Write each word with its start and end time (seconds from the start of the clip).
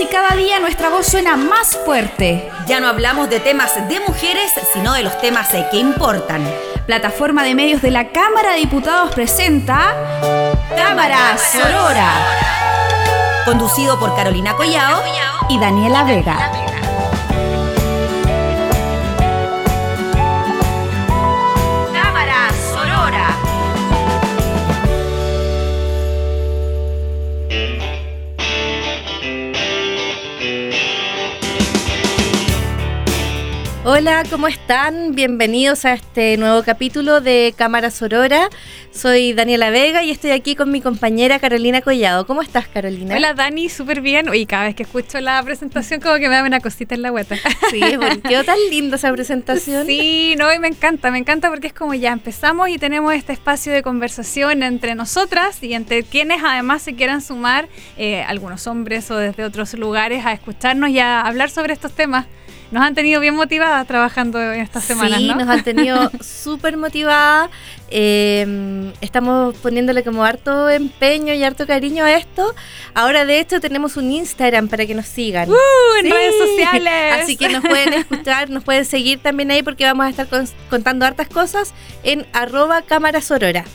Y 0.00 0.06
cada 0.06 0.34
día 0.34 0.58
nuestra 0.58 0.88
voz 0.88 1.06
suena 1.06 1.36
más 1.36 1.76
fuerte. 1.84 2.50
Ya 2.66 2.80
no 2.80 2.88
hablamos 2.88 3.28
de 3.28 3.40
temas 3.40 3.74
de 3.88 4.00
mujeres, 4.00 4.50
sino 4.72 4.94
de 4.94 5.02
los 5.02 5.20
temas 5.20 5.52
eh, 5.52 5.66
que 5.70 5.76
importan. 5.76 6.42
Plataforma 6.86 7.44
de 7.44 7.54
medios 7.54 7.82
de 7.82 7.90
la 7.90 8.08
Cámara 8.08 8.52
de 8.52 8.60
Diputados 8.60 9.14
presenta 9.14 9.94
Cámara 10.74 11.36
Sorora. 11.36 12.10
Conducido 13.44 14.00
por 14.00 14.16
Carolina 14.16 14.56
Collao 14.56 15.02
y 15.50 15.58
Daniela 15.58 16.04
Vega. 16.04 16.81
Hola, 33.94 34.22
¿cómo 34.30 34.48
están? 34.48 35.14
Bienvenidos 35.14 35.84
a 35.84 35.92
este 35.92 36.38
nuevo 36.38 36.62
capítulo 36.62 37.20
de 37.20 37.52
Cámara 37.54 37.90
Sorora. 37.90 38.48
Soy 38.90 39.34
Daniela 39.34 39.68
Vega 39.68 40.02
y 40.02 40.10
estoy 40.10 40.30
aquí 40.30 40.56
con 40.56 40.70
mi 40.70 40.80
compañera 40.80 41.38
Carolina 41.38 41.82
Collado. 41.82 42.26
¿Cómo 42.26 42.40
estás, 42.40 42.66
Carolina? 42.68 43.14
Hola, 43.14 43.34
Dani, 43.34 43.68
súper 43.68 44.00
bien. 44.00 44.30
Y 44.32 44.46
cada 44.46 44.64
vez 44.64 44.76
que 44.76 44.84
escucho 44.84 45.20
la 45.20 45.42
presentación 45.42 46.00
como 46.00 46.14
que 46.14 46.30
me 46.30 46.36
da 46.36 46.42
una 46.42 46.60
cosita 46.60 46.94
en 46.94 47.02
la 47.02 47.12
hueta. 47.12 47.36
Sí, 47.70 47.80
quedó 48.26 48.44
tan 48.44 48.58
linda 48.70 48.96
esa 48.96 49.12
presentación. 49.12 49.86
Sí, 49.86 50.36
no, 50.38 50.52
y 50.52 50.58
me 50.58 50.68
encanta, 50.68 51.10
me 51.10 51.18
encanta 51.18 51.50
porque 51.50 51.66
es 51.66 51.72
como 51.74 51.92
ya 51.92 52.12
empezamos 52.12 52.70
y 52.70 52.78
tenemos 52.78 53.12
este 53.12 53.34
espacio 53.34 53.72
de 53.72 53.82
conversación 53.82 54.62
entre 54.62 54.94
nosotras 54.94 55.62
y 55.62 55.74
entre 55.74 56.02
quienes 56.02 56.42
además 56.42 56.80
se 56.80 56.94
quieran 56.94 57.20
sumar, 57.20 57.68
eh, 57.98 58.22
algunos 58.22 58.66
hombres 58.66 59.10
o 59.10 59.16
desde 59.16 59.44
otros 59.44 59.74
lugares, 59.74 60.24
a 60.24 60.32
escucharnos 60.32 60.88
y 60.90 60.98
a 60.98 61.20
hablar 61.20 61.50
sobre 61.50 61.74
estos 61.74 61.92
temas 61.92 62.26
nos 62.72 62.82
han 62.82 62.94
tenido 62.94 63.20
bien 63.20 63.34
motivadas 63.34 63.86
trabajando 63.86 64.42
en 64.42 64.60
estas 64.60 64.84
semanas, 64.84 65.18
sí, 65.18 65.28
nos 65.28 65.48
han 65.48 65.62
tenido 65.62 66.10
súper 66.20 66.78
motivadas. 66.78 67.50
Eh, 67.90 68.90
estamos 69.02 69.54
poniéndole 69.56 70.02
como 70.02 70.24
harto 70.24 70.70
empeño 70.70 71.34
y 71.34 71.44
harto 71.44 71.66
cariño 71.66 72.04
a 72.04 72.12
esto. 72.14 72.54
Ahora, 72.94 73.26
de 73.26 73.38
hecho, 73.40 73.60
tenemos 73.60 73.98
un 73.98 74.10
Instagram 74.10 74.68
para 74.68 74.86
que 74.86 74.94
nos 74.94 75.06
sigan. 75.06 75.50
¡Uh! 75.50 75.54
En 76.02 76.10
redes 76.10 76.34
sociales. 76.38 77.22
Así 77.22 77.36
que 77.36 77.50
nos 77.50 77.62
pueden 77.62 77.92
escuchar, 77.92 78.48
nos 78.48 78.64
pueden 78.64 78.86
seguir 78.86 79.18
también 79.18 79.50
ahí 79.50 79.62
porque 79.62 79.84
vamos 79.84 80.06
a 80.06 80.08
estar 80.08 80.26
contando 80.70 81.04
hartas 81.04 81.28
cosas 81.28 81.74
en 82.02 82.26
arroba 82.32 82.80
cámara 82.80 83.20
sorora. 83.20 83.66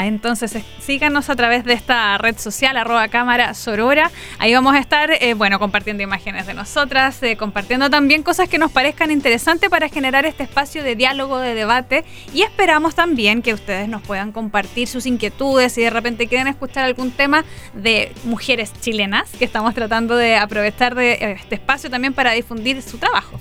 Ah, 0.00 0.06
entonces 0.06 0.56
síganos 0.78 1.28
a 1.28 1.36
través 1.36 1.62
de 1.66 1.74
esta 1.74 2.16
red 2.16 2.38
social, 2.38 2.78
arroba 2.78 3.08
cámara 3.08 3.52
sorora. 3.52 4.10
Ahí 4.38 4.54
vamos 4.54 4.74
a 4.74 4.78
estar, 4.78 5.10
eh, 5.10 5.34
bueno, 5.34 5.58
compartiendo 5.58 6.02
imágenes 6.02 6.46
de 6.46 6.54
nosotras, 6.54 7.22
eh, 7.22 7.36
compartiendo 7.36 7.90
también 7.90 8.22
cosas 8.22 8.48
que 8.48 8.56
nos 8.56 8.72
parezcan 8.72 9.10
interesantes 9.10 9.68
para 9.68 9.90
generar 9.90 10.24
este 10.24 10.42
espacio 10.42 10.82
de 10.82 10.96
diálogo, 10.96 11.36
de 11.36 11.52
debate. 11.52 12.06
Y 12.32 12.40
esperamos 12.40 12.94
también 12.94 13.42
que 13.42 13.52
ustedes 13.52 13.90
nos 13.90 14.00
puedan 14.00 14.32
compartir 14.32 14.88
sus 14.88 15.04
inquietudes 15.04 15.74
si 15.74 15.82
de 15.82 15.90
repente 15.90 16.28
quieren 16.28 16.46
escuchar 16.46 16.86
algún 16.86 17.10
tema 17.10 17.44
de 17.74 18.14
mujeres 18.24 18.72
chilenas, 18.80 19.28
que 19.38 19.44
estamos 19.44 19.74
tratando 19.74 20.16
de 20.16 20.36
aprovechar 20.36 20.94
de 20.94 21.12
eh, 21.12 21.32
este 21.32 21.56
espacio 21.56 21.90
también 21.90 22.14
para 22.14 22.32
difundir 22.32 22.80
su 22.80 22.96
trabajo. 22.96 23.38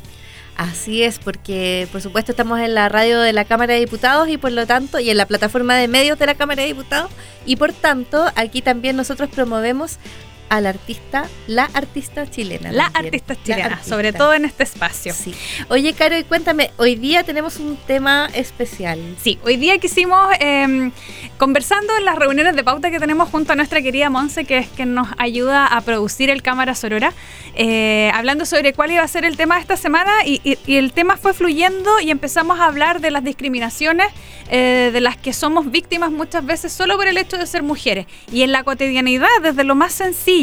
Así 0.59 1.03
es, 1.03 1.19
porque 1.19 1.87
por 1.89 2.01
supuesto 2.01 2.33
estamos 2.33 2.59
en 2.59 2.75
la 2.75 2.89
radio 2.89 3.21
de 3.21 3.31
la 3.31 3.45
Cámara 3.45 3.75
de 3.75 3.79
Diputados 3.79 4.27
y 4.27 4.37
por 4.37 4.51
lo 4.51 4.67
tanto, 4.67 4.99
y 4.99 5.09
en 5.09 5.15
la 5.15 5.25
plataforma 5.25 5.77
de 5.77 5.87
medios 5.87 6.19
de 6.19 6.25
la 6.25 6.35
Cámara 6.35 6.63
de 6.63 6.67
Diputados, 6.67 7.09
y 7.45 7.55
por 7.55 7.71
tanto, 7.71 8.25
aquí 8.35 8.61
también 8.61 8.97
nosotros 8.97 9.29
promovemos 9.29 9.99
al 10.49 10.65
artista, 10.65 11.29
la 11.47 11.69
artista 11.73 12.29
chilena. 12.29 12.71
La 12.71 12.85
artista 12.87 13.35
chilena, 13.41 13.81
sobre 13.83 14.13
todo 14.13 14.33
en 14.33 14.45
este 14.45 14.63
espacio. 14.63 15.13
Sí. 15.13 15.33
Oye, 15.69 15.93
Caro, 15.93 16.17
y 16.17 16.23
cuéntame, 16.23 16.71
hoy 16.77 16.95
día 16.95 17.23
tenemos 17.23 17.57
un 17.57 17.77
tema 17.77 18.29
especial. 18.33 18.99
Sí, 19.21 19.39
hoy 19.43 19.57
día 19.57 19.77
quisimos, 19.77 20.27
em, 20.39 20.91
conversando 21.37 21.95
en 21.97 22.05
las 22.05 22.15
reuniones 22.15 22.55
de 22.55 22.63
pauta 22.63 22.89
que 22.89 22.99
tenemos 22.99 23.29
junto 23.29 23.53
a 23.53 23.55
nuestra 23.55 23.81
querida 23.81 24.09
Monse, 24.09 24.45
que 24.45 24.57
es 24.57 24.67
quien 24.67 24.93
nos 24.93 25.07
ayuda 25.17 25.67
a 25.67 25.81
producir 25.81 26.29
el 26.29 26.41
Cámara 26.41 26.73
Sorora, 26.75 27.13
eh, 27.55 28.11
hablando 28.13 28.45
sobre 28.45 28.73
cuál 28.73 28.91
iba 28.91 29.03
a 29.03 29.07
ser 29.07 29.25
el 29.25 29.37
tema 29.37 29.55
de 29.55 29.61
esta 29.61 29.77
semana 29.77 30.11
y, 30.25 30.39
el 30.67 30.93
tema 30.93 31.17
fue 31.17 31.33
fluyendo 31.33 31.99
y 31.99 32.09
empezamos 32.09 32.59
a 32.59 32.65
hablar 32.65 33.01
de 33.01 33.11
las 33.11 33.23
discriminaciones 33.23 34.07
eh, 34.49 34.89
de 34.91 35.01
las 35.01 35.17
que 35.17 35.33
somos 35.33 35.69
víctimas 35.69 36.11
muchas 36.11 36.45
veces 36.45 36.71
solo 36.71 36.97
por 36.97 37.07
el 37.07 37.17
hecho 37.17 37.37
de 37.37 37.45
ser 37.45 37.61
mujeres. 37.61 38.07
Y 38.31 38.41
en 38.41 38.51
la 38.51 38.63
cotidianidad, 38.63 39.27
desde 39.43 39.63
lo 39.63 39.75
más 39.75 39.93
sencillo, 39.93 40.38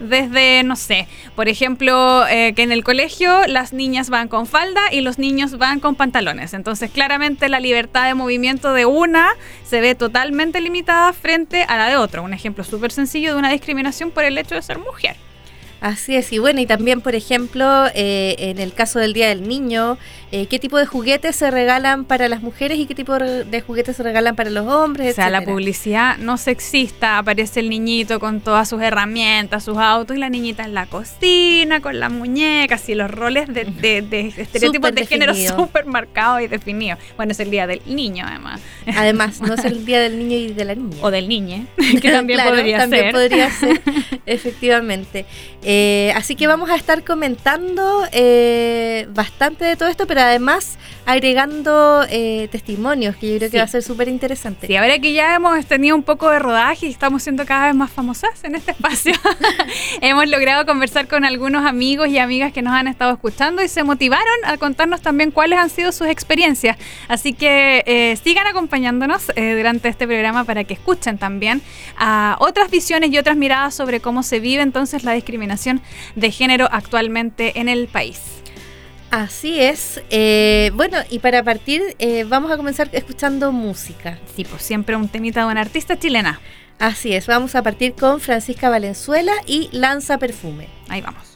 desde, 0.00 0.62
no 0.62 0.76
sé, 0.76 1.06
por 1.34 1.48
ejemplo, 1.48 2.26
eh, 2.28 2.52
que 2.54 2.62
en 2.62 2.72
el 2.72 2.84
colegio 2.84 3.46
las 3.46 3.72
niñas 3.72 4.10
van 4.10 4.28
con 4.28 4.46
falda 4.46 4.80
y 4.92 5.00
los 5.00 5.18
niños 5.18 5.58
van 5.58 5.80
con 5.80 5.94
pantalones. 5.94 6.54
Entonces, 6.54 6.90
claramente 6.90 7.48
la 7.48 7.60
libertad 7.60 8.06
de 8.06 8.14
movimiento 8.14 8.72
de 8.72 8.86
una 8.86 9.30
se 9.64 9.80
ve 9.80 9.94
totalmente 9.94 10.60
limitada 10.60 11.12
frente 11.12 11.64
a 11.64 11.76
la 11.76 11.88
de 11.88 11.96
otra. 11.96 12.22
Un 12.22 12.34
ejemplo 12.34 12.64
súper 12.64 12.92
sencillo 12.92 13.32
de 13.32 13.38
una 13.38 13.50
discriminación 13.50 14.10
por 14.10 14.24
el 14.24 14.38
hecho 14.38 14.54
de 14.54 14.62
ser 14.62 14.78
mujer. 14.78 15.16
Así 15.80 16.14
es, 16.14 16.32
y 16.32 16.38
bueno, 16.38 16.60
y 16.60 16.66
también, 16.66 17.00
por 17.00 17.14
ejemplo, 17.14 17.86
eh, 17.94 18.36
en 18.38 18.58
el 18.58 18.74
caso 18.74 18.98
del 18.98 19.12
Día 19.14 19.28
del 19.28 19.48
Niño, 19.48 19.98
eh, 20.32 20.46
qué 20.46 20.58
tipo 20.58 20.78
de 20.78 20.86
juguetes 20.86 21.34
se 21.36 21.50
regalan 21.50 22.04
para 22.04 22.28
las 22.28 22.42
mujeres 22.42 22.78
y 22.78 22.86
qué 22.86 22.94
tipo 22.94 23.18
de 23.18 23.62
juguetes 23.66 23.96
se 23.96 24.02
regalan 24.02 24.36
para 24.36 24.50
los 24.50 24.66
hombres. 24.66 25.12
O 25.12 25.14
sea, 25.14 25.30
la 25.30 25.42
publicidad 25.42 26.18
no 26.18 26.36
sexista, 26.36 27.18
aparece 27.18 27.60
el 27.60 27.70
niñito 27.70 28.20
con 28.20 28.40
todas 28.40 28.68
sus 28.68 28.82
herramientas, 28.82 29.64
sus 29.64 29.78
autos, 29.78 30.16
y 30.16 30.20
la 30.20 30.28
niñita 30.28 30.64
en 30.64 30.74
la 30.74 30.86
cocina, 30.86 31.80
con 31.80 31.98
las 31.98 32.12
muñecas 32.12 32.88
y 32.88 32.94
los 32.94 33.10
roles 33.10 33.48
de, 33.48 33.64
de, 34.02 34.32
estereotipos 34.36 34.94
de 34.94 35.06
género 35.06 35.34
súper 35.34 35.86
marcados 35.86 36.42
y 36.42 36.46
definidos. 36.46 36.98
Bueno, 37.16 37.32
es 37.32 37.40
el 37.40 37.50
Día 37.50 37.66
del 37.66 37.80
Niño, 37.86 38.26
además. 38.28 38.60
Además, 38.96 39.40
no 39.40 39.54
es 39.54 39.64
el 39.64 39.84
Día 39.86 40.00
del 40.00 40.18
Niño 40.18 40.36
y 40.36 40.52
de 40.52 40.64
la 40.64 40.74
Niña. 40.74 40.98
O 41.00 41.10
del 41.10 41.28
niñe, 41.28 41.66
que 42.02 42.10
también 42.10 42.40
podría 42.44 42.78
también 42.78 43.04
ser. 43.04 43.12
podría 43.12 43.50
ser, 43.50 43.80
efectivamente. 44.26 45.24
Eh, 45.62 45.69
así 46.16 46.36
que 46.36 46.46
vamos 46.46 46.70
a 46.70 46.74
estar 46.74 47.04
comentando 47.04 48.06
eh, 48.12 49.06
bastante 49.10 49.64
de 49.64 49.76
todo 49.76 49.88
esto, 49.88 50.06
pero 50.06 50.20
además 50.20 50.78
agregando 51.06 52.04
eh, 52.08 52.48
testimonios, 52.50 53.16
que 53.16 53.32
yo 53.32 53.38
creo 53.38 53.50
que 53.50 53.58
va 53.58 53.64
a 53.64 53.68
ser 53.68 53.82
súper 53.82 54.08
interesante. 54.08 54.66
Sí, 54.66 54.76
ahora 54.76 54.98
que 54.98 55.12
ya 55.12 55.34
hemos 55.34 55.64
tenido 55.66 55.96
un 55.96 56.02
poco 56.02 56.30
de 56.30 56.38
rodaje 56.38 56.86
y 56.86 56.90
estamos 56.90 57.22
siendo 57.22 57.44
cada 57.46 57.66
vez 57.66 57.74
más 57.74 57.90
famosas 57.90 58.42
en 58.44 58.54
este 58.54 58.72
espacio, 58.72 59.12
hemos 60.00 60.28
logrado 60.28 60.66
conversar 60.66 61.08
con 61.08 61.24
algunos 61.24 61.66
amigos 61.66 62.08
y 62.08 62.18
amigas 62.18 62.52
que 62.52 62.62
nos 62.62 62.74
han 62.74 62.88
estado 62.88 63.12
escuchando 63.12 63.62
y 63.62 63.68
se 63.68 63.84
motivaron 63.84 64.26
a 64.44 64.56
contarnos 64.56 65.02
también 65.02 65.30
cuáles 65.30 65.58
han 65.58 65.70
sido 65.70 65.92
sus 65.92 66.08
experiencias. 66.08 66.78
Así 67.08 67.32
que 67.32 68.18
sigan 68.22 68.46
acompañándonos 68.46 69.26
durante 69.36 69.88
este 69.88 70.06
programa 70.06 70.44
para 70.44 70.64
que 70.64 70.74
escuchen 70.74 71.18
también 71.18 71.62
a 71.98 72.36
otras 72.40 72.70
visiones 72.70 73.10
y 73.12 73.18
otras 73.18 73.36
miradas 73.36 73.74
sobre 73.74 74.00
cómo 74.00 74.22
se 74.22 74.40
vive 74.40 74.62
entonces 74.62 75.04
la 75.04 75.12
discriminación 75.12 75.59
de 76.14 76.30
género 76.30 76.68
actualmente 76.70 77.58
en 77.60 77.68
el 77.68 77.88
país. 77.88 78.20
Así 79.10 79.60
es. 79.60 80.00
Eh, 80.10 80.70
bueno, 80.74 80.98
y 81.10 81.18
para 81.18 81.42
partir 81.42 81.82
eh, 81.98 82.24
vamos 82.24 82.50
a 82.50 82.56
comenzar 82.56 82.88
escuchando 82.92 83.50
música. 83.52 84.18
Sí, 84.36 84.44
pues 84.44 84.62
siempre 84.62 84.96
un 84.96 85.08
temita 85.08 85.40
de 85.44 85.50
una 85.50 85.60
artista 85.60 85.98
chilena. 85.98 86.40
Así 86.78 87.12
es, 87.12 87.26
vamos 87.26 87.54
a 87.54 87.62
partir 87.62 87.94
con 87.94 88.20
Francisca 88.20 88.70
Valenzuela 88.70 89.32
y 89.46 89.68
Lanza 89.72 90.16
Perfume. 90.16 90.68
Ahí 90.88 91.02
vamos. 91.02 91.29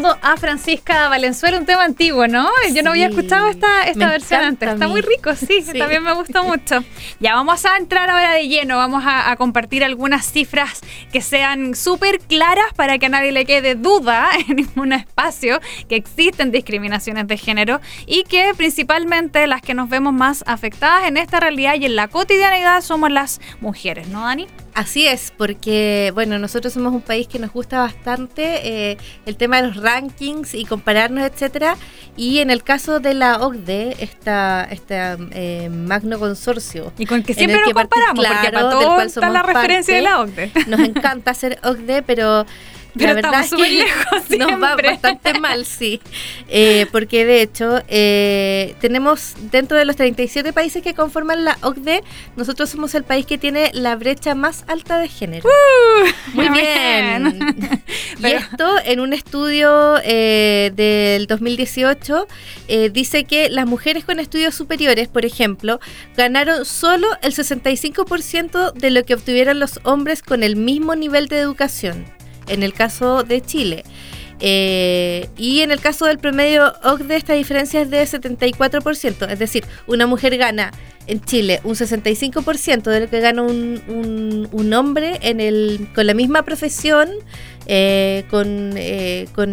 Escuchando 0.00 0.18
a 0.22 0.36
Francisca 0.36 1.08
Valenzuela, 1.08 1.58
un 1.58 1.66
tema 1.66 1.84
antiguo, 1.84 2.26
¿no? 2.26 2.48
Yo 2.74 2.82
no 2.82 2.90
había 2.90 3.08
escuchado 3.08 3.48
esta, 3.48 3.84
esta 3.84 4.08
versión 4.08 4.40
antes. 4.40 4.70
Está 4.70 4.88
muy 4.88 5.02
rico, 5.02 5.34
sí, 5.34 5.62
también 5.78 6.02
me 6.02 6.14
gustó 6.14 6.42
mucho. 6.44 6.82
Ya 7.18 7.34
vamos 7.34 7.64
a 7.66 7.76
entrar 7.76 8.08
ahora 8.08 8.32
de 8.32 8.48
lleno, 8.48 8.76
vamos 8.76 9.04
a, 9.06 9.36
compartir 9.36 9.84
algunas 9.84 10.26
cifras 10.26 10.80
que 11.12 11.20
sean 11.20 11.74
súper 11.74 12.18
claras 12.18 12.66
para 12.76 12.98
que 12.98 13.06
a 13.06 13.08
nadie 13.08 13.32
le 13.32 13.44
quede 13.44 13.74
duda 13.74 14.28
en 14.48 14.56
ningún 14.56 14.92
espacio 14.92 15.60
que 15.88 15.96
existen 15.96 16.50
discriminaciones 16.50 17.26
de 17.26 17.36
género 17.36 17.80
y 18.06 18.24
que 18.24 18.52
principalmente 18.56 19.46
las 19.46 19.62
que 19.62 19.74
nos 19.74 19.88
vemos 19.88 20.12
más 20.12 20.44
afectadas 20.46 21.08
en 21.08 21.16
esta 21.16 21.40
realidad 21.40 21.74
y 21.78 21.86
en 21.86 21.96
la 21.96 22.08
cotidianidad 22.08 22.80
somos 22.82 23.10
las 23.10 23.40
mujeres, 23.60 24.08
¿no, 24.08 24.22
Dani? 24.22 24.46
Así 24.74 25.06
es, 25.06 25.32
porque 25.36 26.12
bueno, 26.14 26.38
nosotros 26.38 26.72
somos 26.72 26.92
un 26.92 27.02
país 27.02 27.26
que 27.26 27.38
nos 27.38 27.52
gusta 27.52 27.80
bastante 27.80 28.90
eh, 28.92 28.98
el 29.26 29.36
tema 29.36 29.60
de 29.60 29.68
los 29.68 29.76
rankings 29.76 30.54
y 30.54 30.64
compararnos, 30.64 31.24
etcétera. 31.24 31.76
Y 32.16 32.38
en 32.38 32.50
el 32.50 32.62
caso 32.62 33.00
de 33.00 33.14
la 33.14 33.38
OCDE, 33.40 33.96
esta, 34.00 34.66
este 34.70 34.96
eh, 35.32 35.68
magno 35.70 36.18
consorcio. 36.18 36.92
Y 36.98 37.06
con 37.06 37.22
que 37.22 37.34
siempre 37.34 37.60
nos 37.60 37.72
comparamos, 37.72 38.24
porque 38.26 38.52
para 38.52 38.70
todo 38.70 39.00
está 39.00 39.30
la 39.30 39.42
referencia 39.42 39.94
de 39.94 40.02
la 40.02 40.20
OCDE. 40.20 40.52
Nos 40.66 40.80
encanta 40.80 41.32
hacer 41.32 41.58
OCDE, 41.64 42.02
pero 42.02 42.46
la 42.94 43.14
verdad 43.14 43.44
es 43.44 43.50
que 44.28 44.38
nos 44.38 44.62
va 44.62 44.76
bastante 44.76 45.38
mal, 45.38 45.64
sí. 45.64 46.00
Eh, 46.48 46.86
porque 46.92 47.24
de 47.24 47.42
hecho, 47.42 47.80
eh, 47.88 48.74
tenemos 48.80 49.34
dentro 49.50 49.76
de 49.76 49.84
los 49.84 49.96
37 49.96 50.52
países 50.52 50.82
que 50.82 50.94
conforman 50.94 51.44
la 51.44 51.58
OCDE, 51.62 52.02
nosotros 52.36 52.70
somos 52.70 52.94
el 52.94 53.04
país 53.04 53.26
que 53.26 53.38
tiene 53.38 53.70
la 53.74 53.96
brecha 53.96 54.34
más 54.34 54.64
alta 54.66 54.98
de 54.98 55.08
género. 55.08 55.48
Uh, 55.48 56.36
Muy 56.36 56.48
bien. 56.50 57.56
y 58.18 58.26
esto 58.26 58.76
en 58.84 59.00
un 59.00 59.12
estudio 59.12 59.98
eh, 60.04 60.72
del 60.74 61.26
2018 61.26 62.26
dice 62.92 63.24
que 63.24 63.50
las 63.50 63.66
mujeres 63.66 64.04
con 64.04 64.20
estudios 64.20 64.54
superiores, 64.54 65.08
por 65.08 65.24
ejemplo, 65.24 65.80
ganaron 66.16 66.64
solo 66.64 67.08
el 67.22 67.34
65% 67.34 68.72
de 68.72 68.90
lo 68.90 69.04
que 69.04 69.14
obtuvieron 69.14 69.58
los 69.58 69.80
hombres 69.82 70.22
con 70.22 70.42
el 70.42 70.56
mismo 70.56 70.94
nivel 70.94 71.26
de 71.28 71.38
educación 71.38 72.04
en 72.48 72.62
el 72.62 72.72
caso 72.72 73.22
de 73.22 73.40
Chile. 73.40 73.84
Eh, 74.42 75.28
y 75.36 75.60
en 75.60 75.70
el 75.70 75.80
caso 75.80 76.06
del 76.06 76.18
promedio 76.18 76.72
OCDE 76.82 77.16
esta 77.16 77.34
diferencia 77.34 77.82
es 77.82 77.90
de 77.90 78.02
74%, 78.02 79.28
es 79.30 79.38
decir, 79.38 79.66
una 79.86 80.06
mujer 80.06 80.38
gana 80.38 80.70
en 81.06 81.20
Chile 81.20 81.60
un 81.64 81.74
65% 81.74 82.82
de 82.84 83.00
lo 83.00 83.10
que 83.10 83.20
gana 83.20 83.42
un, 83.42 84.48
un, 84.52 84.72
hombre 84.72 85.18
en 85.22 85.40
el, 85.40 85.88
con 85.94 86.06
la 86.06 86.14
misma 86.14 86.42
profesión, 86.42 87.10
eh, 87.66 88.24
con, 88.30 88.72
eh, 88.76 89.26
con, 89.34 89.52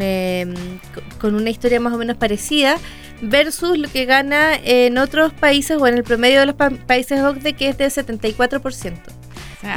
con, 1.19 1.35
una 1.35 1.49
historia 1.49 1.79
más 1.79 1.93
o 1.93 1.97
menos 1.97 2.15
parecida, 2.17 2.77
versus 3.21 3.77
lo 3.77 3.89
que 3.89 4.05
gana 4.05 4.55
en 4.55 4.97
otros 4.97 5.33
países 5.33 5.77
o 5.79 5.87
en 5.87 5.95
el 5.95 6.03
promedio 6.03 6.39
de 6.39 6.45
los 6.45 6.55
países 6.55 7.21
OCDE 7.21 7.53
que 7.53 7.69
es 7.69 7.77
de 7.77 7.87
74%. 7.87 8.93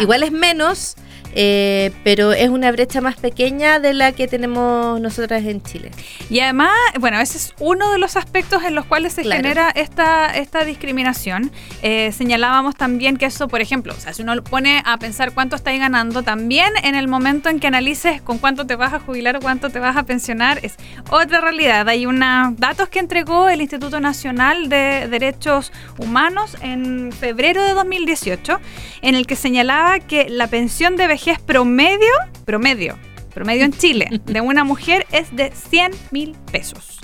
Igual 0.00 0.22
es 0.22 0.30
menos, 0.30 0.96
eh, 1.34 1.92
pero 2.02 2.32
es 2.32 2.48
una 2.48 2.72
brecha 2.72 3.00
más 3.00 3.16
pequeña 3.16 3.78
de 3.78 3.94
la 3.94 4.12
que 4.12 4.26
tenemos 4.26 5.00
nosotras 5.00 5.44
en 5.44 5.62
Chile. 5.62 5.90
Y 6.28 6.40
además, 6.40 6.72
bueno, 6.98 7.20
ese 7.20 7.38
es 7.38 7.54
uno 7.60 7.92
de 7.92 7.98
los 7.98 8.16
aspectos 8.16 8.64
en 8.64 8.74
los 8.74 8.86
cuales 8.86 9.12
se 9.12 9.22
genera 9.24 9.70
esta, 9.70 10.26
esta 10.26 10.64
discriminación. 10.64 11.52
Eh, 11.82 12.12
señalábamos 12.12 12.74
también 12.74 13.16
que 13.16 13.26
eso, 13.26 13.48
por 13.48 13.60
ejemplo, 13.60 13.94
o 13.96 14.00
sea, 14.00 14.12
si 14.12 14.22
uno 14.22 14.42
pone 14.42 14.82
a 14.84 14.98
pensar 14.98 15.32
cuánto 15.32 15.56
estáis 15.56 15.78
ganando, 15.78 16.22
también 16.22 16.72
en 16.82 16.94
el 16.94 17.06
momento 17.08 17.48
en 17.48 17.60
que 17.60 17.68
analices 17.68 18.20
con 18.22 18.38
cuánto 18.38 18.66
te 18.66 18.76
vas 18.76 18.92
a 18.92 19.00
jubilar 19.00 19.36
o 19.36 19.40
cuánto 19.40 19.70
te 19.70 19.78
vas 19.78 19.96
a 19.96 20.02
pensionar, 20.02 20.58
es 20.62 20.76
otra 21.10 21.40
realidad. 21.40 21.88
Hay 21.88 22.06
unos 22.06 22.56
datos 22.56 22.88
que 22.88 22.98
entregó 22.98 23.48
el 23.48 23.60
Instituto 23.60 24.00
Nacional 24.00 24.68
de 24.68 25.06
Derechos 25.08 25.72
Humanos 25.98 26.56
en 26.62 27.12
febrero 27.12 27.62
de 27.62 27.74
2018, 27.74 28.58
en 29.02 29.14
el 29.14 29.26
que 29.26 29.36
señalaba 29.36 30.00
que 30.00 30.28
la 30.28 30.48
pensión 30.48 30.96
de 30.96 31.06
vejez 31.06 31.19
promedio, 31.46 32.12
promedio, 32.44 32.98
promedio 33.34 33.64
en 33.64 33.72
Chile 33.72 34.08
de 34.24 34.40
una 34.40 34.64
mujer 34.64 35.06
es 35.12 35.34
de 35.34 35.50
100 35.50 35.92
mil 36.10 36.36
pesos. 36.52 36.98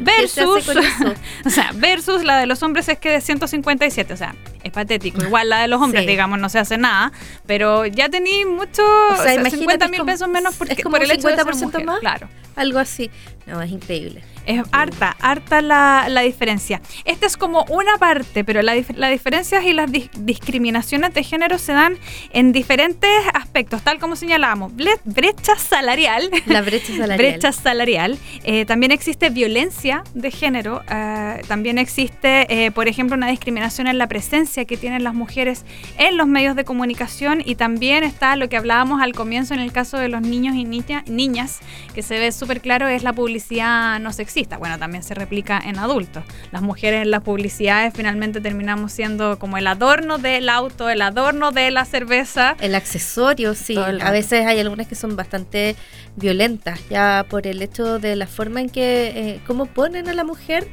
Versus, 0.00 0.68
o 1.46 1.50
sea, 1.50 1.70
versus 1.74 2.24
la 2.24 2.38
de 2.38 2.46
los 2.46 2.62
hombres 2.62 2.88
es 2.88 2.98
que 2.98 3.10
de 3.10 3.20
157, 3.20 4.12
o 4.12 4.16
sea, 4.16 4.34
es 4.62 4.72
patético. 4.72 5.22
Igual 5.22 5.48
la 5.48 5.60
de 5.60 5.68
los 5.68 5.80
hombres, 5.80 6.06
digamos, 6.06 6.38
no 6.38 6.48
se 6.48 6.58
hace 6.58 6.76
nada, 6.76 7.12
pero 7.46 7.86
ya 7.86 8.08
tení 8.08 8.44
mucho, 8.44 8.82
o 9.12 9.16
sea, 9.22 9.42
50 9.42 9.88
mil 9.88 10.04
pesos 10.04 10.28
menos 10.28 10.54
porque, 10.56 10.82
por 10.82 11.02
el 11.02 11.10
hecho 11.10 11.28
de 11.28 11.36
ser 11.36 11.84
más. 11.84 12.00
Claro. 12.00 12.28
Algo 12.56 12.78
así. 12.78 13.10
No, 13.48 13.62
es 13.62 13.70
increíble. 13.70 14.22
Es 14.44 14.62
harta, 14.72 15.16
harta 15.20 15.62
la, 15.62 16.06
la, 16.08 16.20
diferencia. 16.20 16.80
Esta 17.04 17.26
es 17.26 17.36
como 17.36 17.64
una 17.70 17.96
parte, 17.98 18.44
pero 18.44 18.62
las 18.62 18.76
la 18.96 19.08
diferencias 19.08 19.64
y 19.64 19.72
las 19.72 19.90
discriminaciones 19.90 21.12
de 21.14 21.22
género 21.22 21.58
se 21.58 21.72
dan 21.72 21.98
en 22.32 22.52
diferentes 22.52 23.10
aspectos, 23.34 23.82
tal 23.82 23.98
como 23.98 24.16
señalábamos. 24.16 24.72
brecha 25.04 25.56
salarial. 25.56 26.30
La 26.46 26.62
brecha 26.62 26.92
salarial. 26.94 27.18
brecha 27.18 27.52
salarial. 27.52 28.18
Eh, 28.44 28.64
también 28.64 28.92
existe 28.92 29.30
violencia 29.30 30.02
de 30.14 30.30
género. 30.30 30.82
Eh, 30.90 31.42
también 31.46 31.78
existe, 31.78 32.66
eh, 32.66 32.70
por 32.70 32.88
ejemplo, 32.88 33.16
una 33.16 33.28
discriminación 33.28 33.86
en 33.86 33.98
la 33.98 34.08
presencia 34.08 34.64
que 34.64 34.76
tienen 34.76 35.04
las 35.04 35.14
mujeres 35.14 35.64
en 35.98 36.16
los 36.16 36.26
medios 36.26 36.54
de 36.56 36.64
comunicación. 36.64 37.42
Y 37.44 37.54
también 37.54 38.04
está 38.04 38.36
lo 38.36 38.48
que 38.48 38.56
hablábamos 38.56 39.00
al 39.02 39.14
comienzo 39.14 39.54
en 39.54 39.60
el 39.60 39.72
caso 39.72 39.96
de 39.96 40.08
los 40.08 40.22
niños 40.22 40.54
y 40.54 40.64
niñas, 40.64 41.60
que 41.94 42.02
se 42.02 42.18
ve 42.18 42.32
súper 42.32 42.60
claro, 42.60 42.88
es 42.88 43.02
la 43.02 43.12
publicidad 43.38 44.00
no 44.00 44.12
sexista 44.12 44.58
bueno, 44.58 44.78
también 44.78 45.02
se 45.02 45.14
replica 45.14 45.60
en 45.64 45.78
adultos. 45.78 46.24
Las 46.52 46.62
mujeres 46.62 47.02
en 47.02 47.10
las 47.10 47.22
publicidades 47.22 47.92
finalmente 47.94 48.40
terminamos 48.40 48.92
siendo 48.92 49.38
como 49.38 49.58
el 49.58 49.66
adorno 49.66 50.18
del 50.18 50.48
auto, 50.48 50.88
el 50.88 51.02
adorno 51.02 51.52
de 51.52 51.70
la 51.70 51.84
cerveza. 51.84 52.56
El 52.60 52.74
accesorio, 52.74 53.54
sí. 53.54 53.76
A 53.76 54.10
veces 54.10 54.46
hay 54.46 54.58
algunas 54.58 54.86
que 54.86 54.94
son 54.94 55.16
bastante 55.16 55.76
violentas, 56.16 56.80
ya 56.88 57.26
por 57.28 57.46
el 57.46 57.62
hecho 57.62 57.98
de 57.98 58.16
la 58.16 58.26
forma 58.26 58.60
en 58.60 58.70
que, 58.70 59.12
eh, 59.14 59.40
cómo 59.46 59.66
ponen 59.66 60.08
a 60.08 60.14
la 60.14 60.24
mujer 60.24 60.66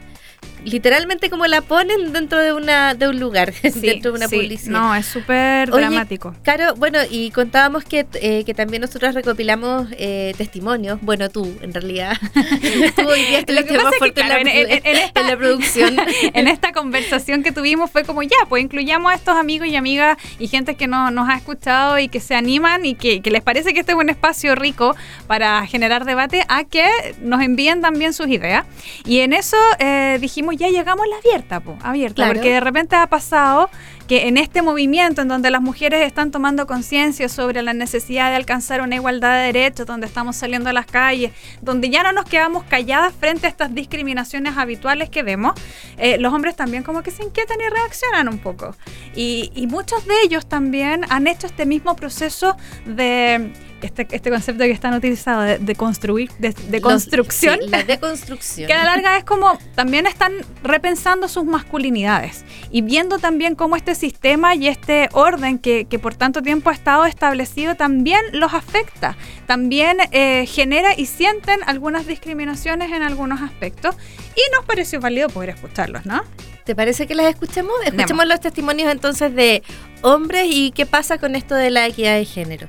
literalmente 0.65 1.29
como 1.29 1.45
la 1.47 1.61
ponen 1.61 2.11
dentro 2.11 2.39
de 2.39 2.53
una 2.53 2.95
de 2.95 3.07
un 3.07 3.19
lugar, 3.19 3.53
dentro 3.61 4.11
de 4.11 4.17
una 4.17 4.27
publicidad. 4.27 4.71
No, 4.71 4.95
es 4.95 5.05
súper 5.05 5.69
dramático. 5.69 6.35
Claro, 6.43 6.75
bueno, 6.75 6.99
y 7.09 7.31
contábamos 7.31 7.83
que, 7.83 8.05
eh, 8.15 8.43
que 8.45 8.53
también 8.53 8.81
nosotros 8.81 9.13
recopilamos 9.13 9.87
eh, 9.91 10.33
testimonios, 10.37 10.99
bueno, 11.01 11.29
tú, 11.29 11.55
en 11.61 11.73
realidad. 11.73 12.17
tú 12.95 13.07
hoy 13.07 13.23
día 13.25 13.39
estuviste 13.47 13.77
más 13.77 13.95
fuerte 13.97 14.21
en, 14.21 14.27
la, 14.27 14.39
en, 14.39 15.27
la 15.27 15.37
producción. 15.37 15.97
en 16.33 16.47
esta 16.47 16.71
conversación 16.71 17.43
que 17.43 17.51
tuvimos 17.51 17.91
fue 17.91 18.03
como, 18.03 18.23
ya, 18.23 18.37
pues 18.49 18.63
incluyamos 18.63 19.11
a 19.11 19.15
estos 19.15 19.37
amigos 19.37 19.67
y 19.67 19.75
amigas 19.75 20.17
y 20.39 20.47
gente 20.47 20.75
que 20.75 20.87
no, 20.87 21.11
nos 21.11 21.29
ha 21.29 21.35
escuchado 21.35 21.99
y 21.99 22.07
que 22.07 22.19
se 22.19 22.35
animan 22.35 22.85
y 22.85 22.95
que, 22.95 23.21
que 23.21 23.31
les 23.31 23.41
parece 23.41 23.73
que 23.73 23.81
este 23.81 23.91
es 23.91 23.97
un 23.97 24.09
espacio 24.09 24.55
rico 24.55 24.95
para 25.27 25.65
generar 25.67 26.05
debate, 26.05 26.43
a 26.47 26.63
que 26.63 26.85
nos 27.21 27.41
envíen 27.41 27.81
también 27.81 28.13
sus 28.13 28.27
ideas. 28.27 28.65
Y 29.05 29.19
en 29.19 29.33
eso 29.33 29.57
eh, 29.79 30.17
dijimos, 30.19 30.34
ya 30.53 30.69
llegamos 30.69 31.05
a 31.05 31.09
la 31.09 31.17
abierta, 31.17 31.59
po, 31.59 31.77
abierta, 31.81 32.27
porque 32.27 32.51
de 32.53 32.59
repente 32.59 32.95
ha 32.95 33.07
pasado 33.07 33.69
que 34.07 34.27
en 34.27 34.37
este 34.37 34.61
movimiento 34.61 35.21
en 35.21 35.27
donde 35.27 35.49
las 35.49 35.61
mujeres 35.61 36.05
están 36.05 36.31
tomando 36.31 36.67
conciencia 36.67 37.27
sobre 37.27 37.61
la 37.61 37.73
necesidad 37.73 38.29
de 38.29 38.35
alcanzar 38.35 38.81
una 38.81 38.95
igualdad 38.95 39.39
de 39.39 39.45
derechos, 39.51 39.87
donde 39.87 40.05
estamos 40.05 40.35
saliendo 40.35 40.69
a 40.69 40.73
las 40.73 40.85
calles, 40.85 41.31
donde 41.61 41.89
ya 41.89 42.03
no 42.03 42.11
nos 42.11 42.25
quedamos 42.25 42.63
calladas 42.65 43.13
frente 43.19 43.47
a 43.47 43.49
estas 43.49 43.73
discriminaciones 43.73 44.57
habituales 44.57 45.09
que 45.09 45.23
vemos, 45.23 45.53
eh, 45.97 46.17
los 46.19 46.33
hombres 46.33 46.55
también 46.55 46.83
como 46.83 47.01
que 47.01 47.11
se 47.11 47.23
inquietan 47.23 47.57
y 47.59 47.69
reaccionan 47.69 48.27
un 48.27 48.37
poco. 48.37 48.75
Y, 49.15 49.51
y 49.55 49.67
muchos 49.67 50.05
de 50.05 50.13
ellos 50.23 50.45
también 50.45 51.05
han 51.09 51.27
hecho 51.27 51.47
este 51.47 51.65
mismo 51.65 51.95
proceso 51.95 52.57
de 52.85 53.51
este, 53.85 54.07
este 54.11 54.29
concepto 54.29 54.63
que 54.63 54.71
están 54.71 54.93
utilizado 54.93 55.41
de, 55.41 55.75
construir, 55.75 56.29
de, 56.39 56.81
construcción. 56.81 57.59
la 57.67 57.83
deconstrucción. 57.83 58.67
Que 58.67 58.73
a 58.73 58.83
la 58.83 58.95
larga 58.95 59.17
es 59.17 59.23
como 59.23 59.57
también 59.75 60.07
están 60.07 60.33
repensando 60.63 61.27
sus 61.27 61.45
masculinidades 61.45 62.45
y 62.71 62.81
viendo 62.81 63.19
también 63.19 63.55
cómo 63.55 63.75
este 63.75 63.95
sistema 63.95 64.55
y 64.55 64.67
este 64.67 65.09
orden 65.13 65.59
que, 65.59 65.85
por 66.01 66.15
tanto 66.15 66.41
tiempo 66.41 66.69
ha 66.69 66.73
estado 66.73 67.05
establecido 67.05 67.75
también 67.75 68.21
los 68.33 68.53
afecta, 68.53 69.17
también 69.45 69.97
eh, 70.11 70.45
genera 70.47 70.93
y 70.97 71.05
sienten 71.05 71.59
algunas 71.65 72.07
discriminaciones 72.07 72.91
en 72.91 73.03
algunos 73.03 73.41
aspectos 73.41 73.95
y 74.35 74.41
nos 74.55 74.65
pareció 74.65 74.99
válido 74.99 75.29
poder 75.29 75.49
escucharlos, 75.51 76.05
¿no? 76.05 76.23
¿Te 76.65 76.75
parece 76.75 77.05
que 77.05 77.13
las 77.13 77.27
escuchemos? 77.27 77.75
Escuchemos 77.85 78.25
los 78.25 78.39
testimonios 78.39 78.91
entonces 78.91 79.33
de 79.35 79.61
hombres 80.01 80.47
y 80.49 80.71
qué 80.71 80.85
pasa 80.87 81.19
con 81.19 81.35
esto 81.35 81.53
de 81.53 81.69
la 81.69 81.87
equidad 81.87 82.15
de 82.15 82.25
género. 82.25 82.67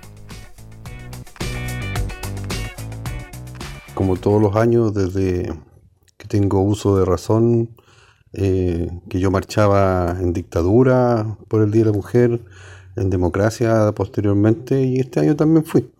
Como 3.96 4.16
todos 4.16 4.42
los 4.42 4.54
años, 4.56 4.92
desde 4.92 5.50
que 6.18 6.28
tengo 6.28 6.60
uso 6.60 6.98
de 6.98 7.06
razón, 7.06 7.70
eh, 8.34 8.90
que 9.08 9.18
yo 9.18 9.30
marchaba 9.30 10.18
en 10.20 10.34
dictadura 10.34 11.38
por 11.48 11.62
el 11.62 11.70
Día 11.70 11.84
de 11.84 11.90
la 11.92 11.96
Mujer, 11.96 12.40
en 12.94 13.08
democracia 13.08 13.90
posteriormente, 13.92 14.82
y 14.82 15.00
este 15.00 15.20
año 15.20 15.34
también 15.34 15.64
fui. 15.64 15.90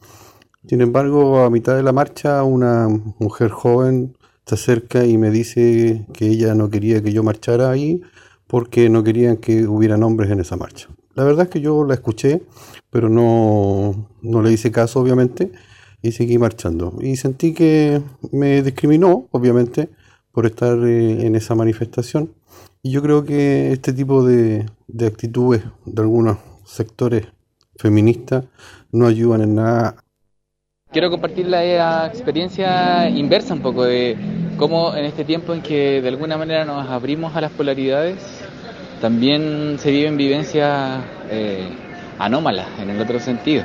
Sin 0.68 0.82
embargo, 0.82 1.40
a 1.40 1.48
mitad 1.48 1.74
de 1.74 1.82
la 1.82 1.92
marcha, 1.92 2.44
una 2.44 2.86
mujer 3.18 3.50
joven 3.50 4.14
se 4.44 4.56
acerca 4.56 5.06
y 5.06 5.16
me 5.16 5.30
dice 5.30 6.06
que 6.12 6.28
ella 6.28 6.54
no 6.54 6.68
quería 6.68 7.02
que 7.02 7.14
yo 7.14 7.22
marchara 7.22 7.70
ahí 7.70 8.02
porque 8.46 8.90
no 8.90 9.04
querían 9.04 9.38
que 9.38 9.66
hubieran 9.66 10.02
hombres 10.02 10.30
en 10.30 10.40
esa 10.40 10.56
marcha. 10.56 10.88
La 11.14 11.24
verdad 11.24 11.44
es 11.44 11.50
que 11.50 11.62
yo 11.62 11.82
la 11.84 11.94
escuché, 11.94 12.42
pero 12.90 13.08
no, 13.08 14.10
no 14.20 14.42
le 14.42 14.52
hice 14.52 14.70
caso, 14.70 15.00
obviamente, 15.00 15.50
y 16.06 16.12
seguí 16.12 16.38
marchando. 16.38 16.94
Y 17.00 17.16
sentí 17.16 17.52
que 17.52 18.00
me 18.32 18.62
discriminó, 18.62 19.28
obviamente, 19.30 19.88
por 20.32 20.46
estar 20.46 20.78
eh, 20.78 21.26
en 21.26 21.36
esa 21.36 21.54
manifestación. 21.54 22.32
Y 22.82 22.90
yo 22.90 23.02
creo 23.02 23.24
que 23.24 23.72
este 23.72 23.92
tipo 23.92 24.24
de, 24.24 24.66
de 24.86 25.06
actitudes 25.06 25.62
de 25.84 26.02
algunos 26.02 26.38
sectores 26.64 27.26
feministas 27.78 28.44
no 28.92 29.06
ayudan 29.06 29.42
en 29.42 29.54
nada 29.56 29.96
Quiero 30.92 31.10
compartir 31.10 31.46
la 31.46 32.06
experiencia 32.06 33.08
inversa 33.08 33.52
un 33.52 33.60
poco 33.60 33.84
de 33.84 34.16
cómo 34.56 34.94
en 34.94 35.04
este 35.04 35.24
tiempo 35.24 35.52
en 35.52 35.60
que 35.60 36.00
de 36.00 36.08
alguna 36.08 36.38
manera 36.38 36.64
nos 36.64 36.88
abrimos 36.88 37.36
a 37.36 37.40
las 37.40 37.50
polaridades, 37.50 38.16
también 39.00 39.78
se 39.78 39.90
viven 39.90 40.16
vivencias 40.16 41.02
eh, 41.28 41.68
anómalas 42.18 42.68
en 42.80 42.90
el 42.90 43.00
otro 43.00 43.18
sentido. 43.18 43.64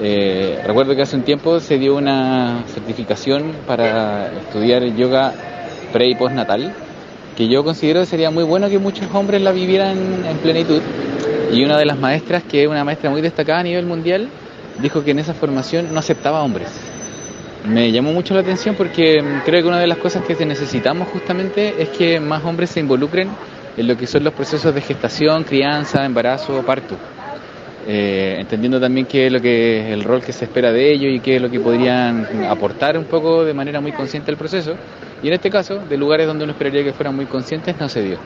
Eh, 0.00 0.60
recuerdo 0.66 0.96
que 0.96 1.02
hace 1.02 1.16
un 1.16 1.22
tiempo 1.22 1.60
se 1.60 1.78
dio 1.78 1.96
una 1.96 2.64
certificación 2.66 3.52
para 3.66 4.32
estudiar 4.32 4.84
yoga 4.96 5.32
pre 5.92 6.08
y 6.08 6.14
postnatal, 6.14 6.72
que 7.36 7.48
yo 7.48 7.62
considero 7.62 8.00
que 8.00 8.06
sería 8.06 8.30
muy 8.30 8.44
bueno 8.44 8.68
que 8.68 8.78
muchos 8.78 9.06
hombres 9.14 9.40
la 9.42 9.52
vivieran 9.52 9.96
en 10.28 10.36
plenitud. 10.38 10.80
Y 11.52 11.64
una 11.64 11.78
de 11.78 11.84
las 11.84 11.98
maestras, 11.98 12.42
que 12.42 12.62
es 12.62 12.68
una 12.68 12.84
maestra 12.84 13.10
muy 13.10 13.20
destacada 13.20 13.60
a 13.60 13.62
nivel 13.62 13.86
mundial, 13.86 14.28
dijo 14.80 15.04
que 15.04 15.12
en 15.12 15.20
esa 15.20 15.34
formación 15.34 15.92
no 15.92 16.00
aceptaba 16.00 16.42
hombres. 16.42 16.68
Me 17.64 17.92
llamó 17.92 18.12
mucho 18.12 18.34
la 18.34 18.40
atención 18.40 18.74
porque 18.74 19.22
creo 19.44 19.62
que 19.62 19.68
una 19.68 19.78
de 19.78 19.86
las 19.86 19.98
cosas 19.98 20.24
que 20.24 20.44
necesitamos 20.44 21.08
justamente 21.08 21.74
es 21.78 21.88
que 21.90 22.20
más 22.20 22.44
hombres 22.44 22.70
se 22.70 22.80
involucren 22.80 23.28
en 23.76 23.88
lo 23.88 23.96
que 23.96 24.06
son 24.06 24.24
los 24.24 24.34
procesos 24.34 24.74
de 24.74 24.80
gestación, 24.80 25.44
crianza, 25.44 26.04
embarazo, 26.04 26.62
parto. 26.62 26.96
Eh, 27.86 28.36
entendiendo 28.38 28.80
también 28.80 29.06
qué 29.06 29.26
es 29.26 29.32
lo 29.32 29.40
que 29.40 29.92
el 29.92 30.04
rol 30.04 30.22
que 30.22 30.32
se 30.32 30.46
espera 30.46 30.72
de 30.72 30.92
ellos 30.92 31.12
y 31.12 31.20
qué 31.20 31.36
es 31.36 31.42
lo 31.42 31.50
que 31.50 31.60
podrían 31.60 32.26
aportar 32.44 32.96
un 32.96 33.04
poco 33.04 33.44
de 33.44 33.52
manera 33.52 33.80
muy 33.80 33.92
consciente 33.92 34.30
al 34.30 34.36
proceso. 34.36 34.74
Y 35.22 35.28
en 35.28 35.34
este 35.34 35.50
caso, 35.50 35.78
de 35.78 35.96
lugares 35.96 36.26
donde 36.26 36.44
uno 36.44 36.52
esperaría 36.52 36.82
que 36.82 36.92
fueran 36.92 37.14
muy 37.14 37.26
conscientes, 37.26 37.78
no 37.78 37.88
se 37.88 38.02
dio. 38.02 38.18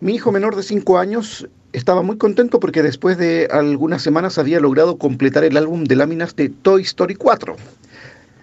Mi 0.00 0.14
hijo 0.14 0.32
menor 0.32 0.56
de 0.56 0.62
5 0.62 0.98
años 0.98 1.48
estaba 1.72 2.02
muy 2.02 2.18
contento 2.18 2.60
porque 2.60 2.82
después 2.82 3.18
de 3.18 3.48
algunas 3.50 4.02
semanas 4.02 4.38
había 4.38 4.60
logrado 4.60 4.98
completar 4.98 5.44
el 5.44 5.56
álbum 5.56 5.84
de 5.84 5.96
láminas 5.96 6.36
de 6.36 6.48
Toy 6.48 6.82
Story 6.82 7.14
4. 7.14 7.56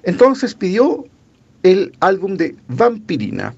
Entonces 0.03 0.53
pidió 0.55 1.05
el 1.63 1.93
álbum 1.99 2.37
de 2.37 2.55
Vampirina. 2.67 3.53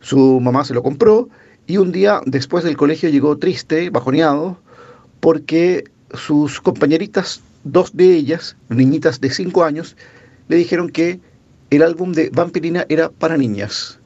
Su 0.00 0.40
mamá 0.40 0.64
se 0.64 0.74
lo 0.74 0.82
compró 0.82 1.28
y 1.66 1.76
un 1.76 1.92
día 1.92 2.20
después 2.24 2.64
del 2.64 2.76
colegio 2.76 3.10
llegó 3.10 3.36
triste, 3.38 3.90
bajoneado, 3.90 4.58
porque 5.20 5.84
sus 6.14 6.60
compañeritas, 6.60 7.40
dos 7.64 7.94
de 7.94 8.14
ellas, 8.14 8.56
niñitas 8.68 9.20
de 9.20 9.30
5 9.30 9.64
años, 9.64 9.96
le 10.48 10.56
dijeron 10.56 10.90
que 10.90 11.20
el 11.70 11.82
álbum 11.82 12.12
de 12.12 12.30
Vampirina 12.30 12.84
era 12.88 13.10
para 13.10 13.36
niñas. 13.36 13.98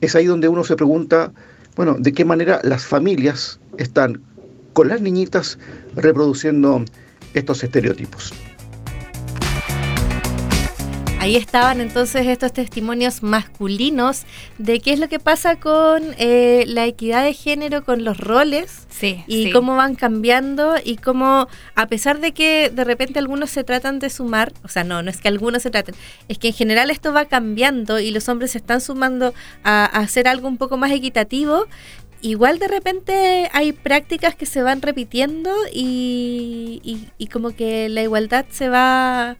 Es 0.00 0.14
ahí 0.14 0.26
donde 0.26 0.48
uno 0.48 0.64
se 0.64 0.76
pregunta, 0.76 1.32
bueno, 1.76 1.96
de 1.98 2.12
qué 2.12 2.24
manera 2.24 2.60
las 2.62 2.86
familias 2.86 3.58
están 3.78 4.22
con 4.72 4.88
las 4.88 5.00
niñitas 5.00 5.58
reproduciendo 5.96 6.84
estos 7.34 7.64
estereotipos. 7.64 8.32
Ahí 11.20 11.36
estaban 11.36 11.82
entonces 11.82 12.26
estos 12.26 12.54
testimonios 12.54 13.22
masculinos 13.22 14.22
de 14.56 14.80
qué 14.80 14.94
es 14.94 14.98
lo 14.98 15.06
que 15.10 15.18
pasa 15.18 15.56
con 15.56 16.02
eh, 16.16 16.64
la 16.66 16.86
equidad 16.86 17.22
de 17.22 17.34
género, 17.34 17.84
con 17.84 18.04
los 18.04 18.16
roles 18.16 18.86
sí, 18.88 19.22
y 19.26 19.50
cómo 19.50 19.76
van 19.76 19.96
cambiando 19.96 20.76
y 20.82 20.96
cómo, 20.96 21.46
a 21.74 21.86
pesar 21.88 22.20
de 22.20 22.32
que 22.32 22.70
de 22.74 22.84
repente 22.84 23.18
algunos 23.18 23.50
se 23.50 23.64
tratan 23.64 23.98
de 23.98 24.08
sumar, 24.08 24.54
o 24.64 24.68
sea, 24.68 24.82
no, 24.82 25.02
no 25.02 25.10
es 25.10 25.20
que 25.20 25.28
algunos 25.28 25.62
se 25.62 25.70
traten, 25.70 25.94
es 26.28 26.38
que 26.38 26.48
en 26.48 26.54
general 26.54 26.90
esto 26.90 27.12
va 27.12 27.26
cambiando 27.26 28.00
y 28.00 28.12
los 28.12 28.26
hombres 28.30 28.52
se 28.52 28.58
están 28.58 28.80
sumando 28.80 29.34
a, 29.62 29.84
a 29.84 30.00
hacer 30.00 30.26
algo 30.26 30.48
un 30.48 30.56
poco 30.56 30.78
más 30.78 30.90
equitativo, 30.90 31.66
igual 32.22 32.58
de 32.58 32.68
repente 32.68 33.50
hay 33.52 33.72
prácticas 33.72 34.34
que 34.34 34.46
se 34.46 34.62
van 34.62 34.80
repitiendo 34.80 35.50
y, 35.70 36.80
y, 36.82 37.08
y 37.18 37.26
como 37.26 37.50
que 37.50 37.90
la 37.90 38.02
igualdad 38.02 38.46
se 38.50 38.70
va 38.70 39.36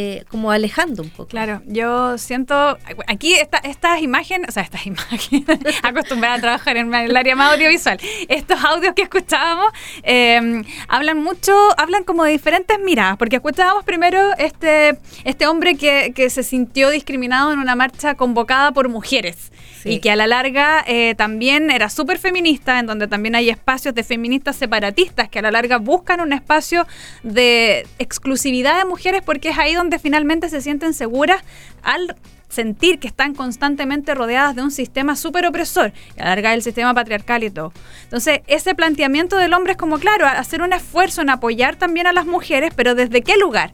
eh, 0.00 0.24
como 0.28 0.52
alejando 0.52 1.02
un 1.02 1.10
poco. 1.10 1.28
Claro, 1.28 1.60
yo 1.66 2.18
siento, 2.18 2.78
aquí 3.08 3.34
esta, 3.34 3.58
estas 3.58 4.00
imágenes, 4.00 4.48
o 4.48 4.52
sea, 4.52 4.62
estas 4.62 4.86
imágenes, 4.92 5.44
acostumbrada 5.82 6.36
a 6.36 6.40
trabajar 6.40 6.76
en 6.76 6.94
el 6.94 7.16
área 7.16 7.34
más 7.34 7.54
audiovisual, 7.54 7.98
estos 8.28 8.62
audios 8.62 8.94
que 8.94 9.02
escuchábamos 9.02 9.72
eh, 10.04 10.62
hablan 10.86 11.18
mucho, 11.18 11.52
hablan 11.76 12.04
como 12.04 12.22
de 12.22 12.30
diferentes 12.30 12.78
miradas, 12.78 13.16
porque 13.16 13.36
escuchábamos 13.36 13.84
primero 13.84 14.20
este, 14.38 14.98
este 15.24 15.48
hombre 15.48 15.76
que, 15.76 16.12
que 16.14 16.30
se 16.30 16.44
sintió 16.44 16.90
discriminado 16.90 17.52
en 17.52 17.58
una 17.58 17.74
marcha 17.74 18.14
convocada 18.14 18.70
por 18.70 18.88
mujeres. 18.88 19.50
Sí. 19.88 19.94
Y 19.94 20.00
que 20.00 20.10
a 20.10 20.16
la 20.16 20.26
larga 20.26 20.84
eh, 20.86 21.14
también 21.16 21.70
era 21.70 21.88
súper 21.88 22.18
feminista, 22.18 22.78
en 22.78 22.86
donde 22.86 23.08
también 23.08 23.34
hay 23.34 23.50
espacios 23.50 23.94
de 23.94 24.04
feministas 24.04 24.56
separatistas 24.56 25.28
que 25.28 25.38
a 25.38 25.42
la 25.42 25.50
larga 25.50 25.78
buscan 25.78 26.20
un 26.20 26.32
espacio 26.32 26.86
de 27.22 27.86
exclusividad 27.98 28.78
de 28.78 28.84
mujeres 28.84 29.22
porque 29.24 29.50
es 29.50 29.58
ahí 29.58 29.74
donde 29.74 29.98
finalmente 29.98 30.48
se 30.48 30.60
sienten 30.60 30.94
seguras 30.94 31.42
al 31.82 32.16
sentir 32.48 32.98
que 32.98 33.08
están 33.08 33.34
constantemente 33.34 34.14
rodeadas 34.14 34.56
de 34.56 34.62
un 34.62 34.70
sistema 34.70 35.16
súper 35.16 35.46
opresor, 35.46 35.92
y 36.16 36.20
alargar 36.20 36.54
el 36.54 36.62
sistema 36.62 36.94
patriarcal 36.94 37.44
y 37.44 37.50
todo. 37.50 37.72
Entonces, 38.04 38.40
ese 38.46 38.74
planteamiento 38.74 39.36
del 39.36 39.52
hombre 39.52 39.72
es 39.72 39.78
como, 39.78 39.98
claro, 39.98 40.26
hacer 40.26 40.62
un 40.62 40.72
esfuerzo 40.72 41.22
en 41.22 41.30
apoyar 41.30 41.76
también 41.76 42.06
a 42.06 42.12
las 42.12 42.26
mujeres, 42.26 42.72
pero 42.74 42.94
¿desde 42.94 43.22
qué 43.22 43.36
lugar? 43.36 43.72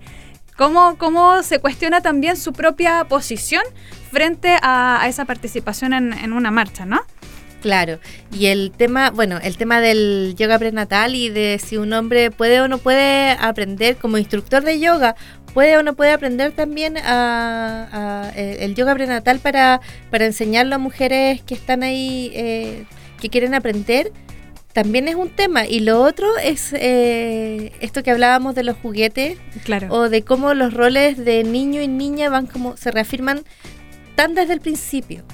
¿Cómo, 0.56 0.96
cómo 0.98 1.42
se 1.42 1.58
cuestiona 1.58 2.00
también 2.00 2.36
su 2.36 2.52
propia 2.52 3.04
posición 3.04 3.62
frente 4.12 4.56
a, 4.62 5.04
esa 5.08 5.24
participación 5.24 5.92
en, 5.92 6.12
en 6.12 6.32
una 6.32 6.50
marcha, 6.50 6.86
¿no? 6.86 7.02
Claro, 7.60 7.98
y 8.30 8.46
el 8.46 8.72
tema, 8.72 9.10
bueno, 9.10 9.38
el 9.42 9.56
tema 9.56 9.80
del 9.80 10.34
yoga 10.36 10.58
prenatal 10.58 11.14
y 11.14 11.30
de 11.30 11.58
si 11.58 11.78
un 11.78 11.94
hombre 11.94 12.30
puede 12.30 12.60
o 12.60 12.68
no 12.68 12.76
puede 12.76 13.30
aprender 13.30 13.96
como 13.96 14.18
instructor 14.18 14.62
de 14.62 14.78
yoga, 14.78 15.16
puede 15.54 15.78
o 15.78 15.82
no 15.82 15.94
puede 15.94 16.12
aprender 16.12 16.52
también 16.52 16.98
a, 16.98 17.88
a 18.26 18.30
el 18.36 18.74
yoga 18.74 18.92
prenatal 18.94 19.38
para, 19.38 19.80
para 20.10 20.26
enseñarlo 20.26 20.74
a 20.74 20.78
mujeres 20.78 21.40
que 21.42 21.54
están 21.54 21.82
ahí, 21.82 22.30
eh, 22.34 22.84
que 23.18 23.30
quieren 23.30 23.54
aprender, 23.54 24.12
también 24.74 25.08
es 25.08 25.14
un 25.14 25.30
tema. 25.30 25.66
Y 25.66 25.80
lo 25.80 26.02
otro 26.02 26.36
es 26.36 26.74
eh, 26.74 27.72
esto 27.80 28.02
que 28.02 28.10
hablábamos 28.10 28.54
de 28.54 28.64
los 28.64 28.76
juguetes, 28.76 29.38
claro. 29.64 29.86
o 29.90 30.10
de 30.10 30.22
cómo 30.22 30.52
los 30.52 30.74
roles 30.74 31.16
de 31.16 31.44
niño 31.44 31.80
y 31.80 31.88
niña 31.88 32.28
van 32.28 32.46
como, 32.46 32.76
se 32.76 32.90
reafirman 32.90 33.44
tan 34.16 34.34
desde 34.34 34.52
el 34.52 34.60
principio. 34.60 35.24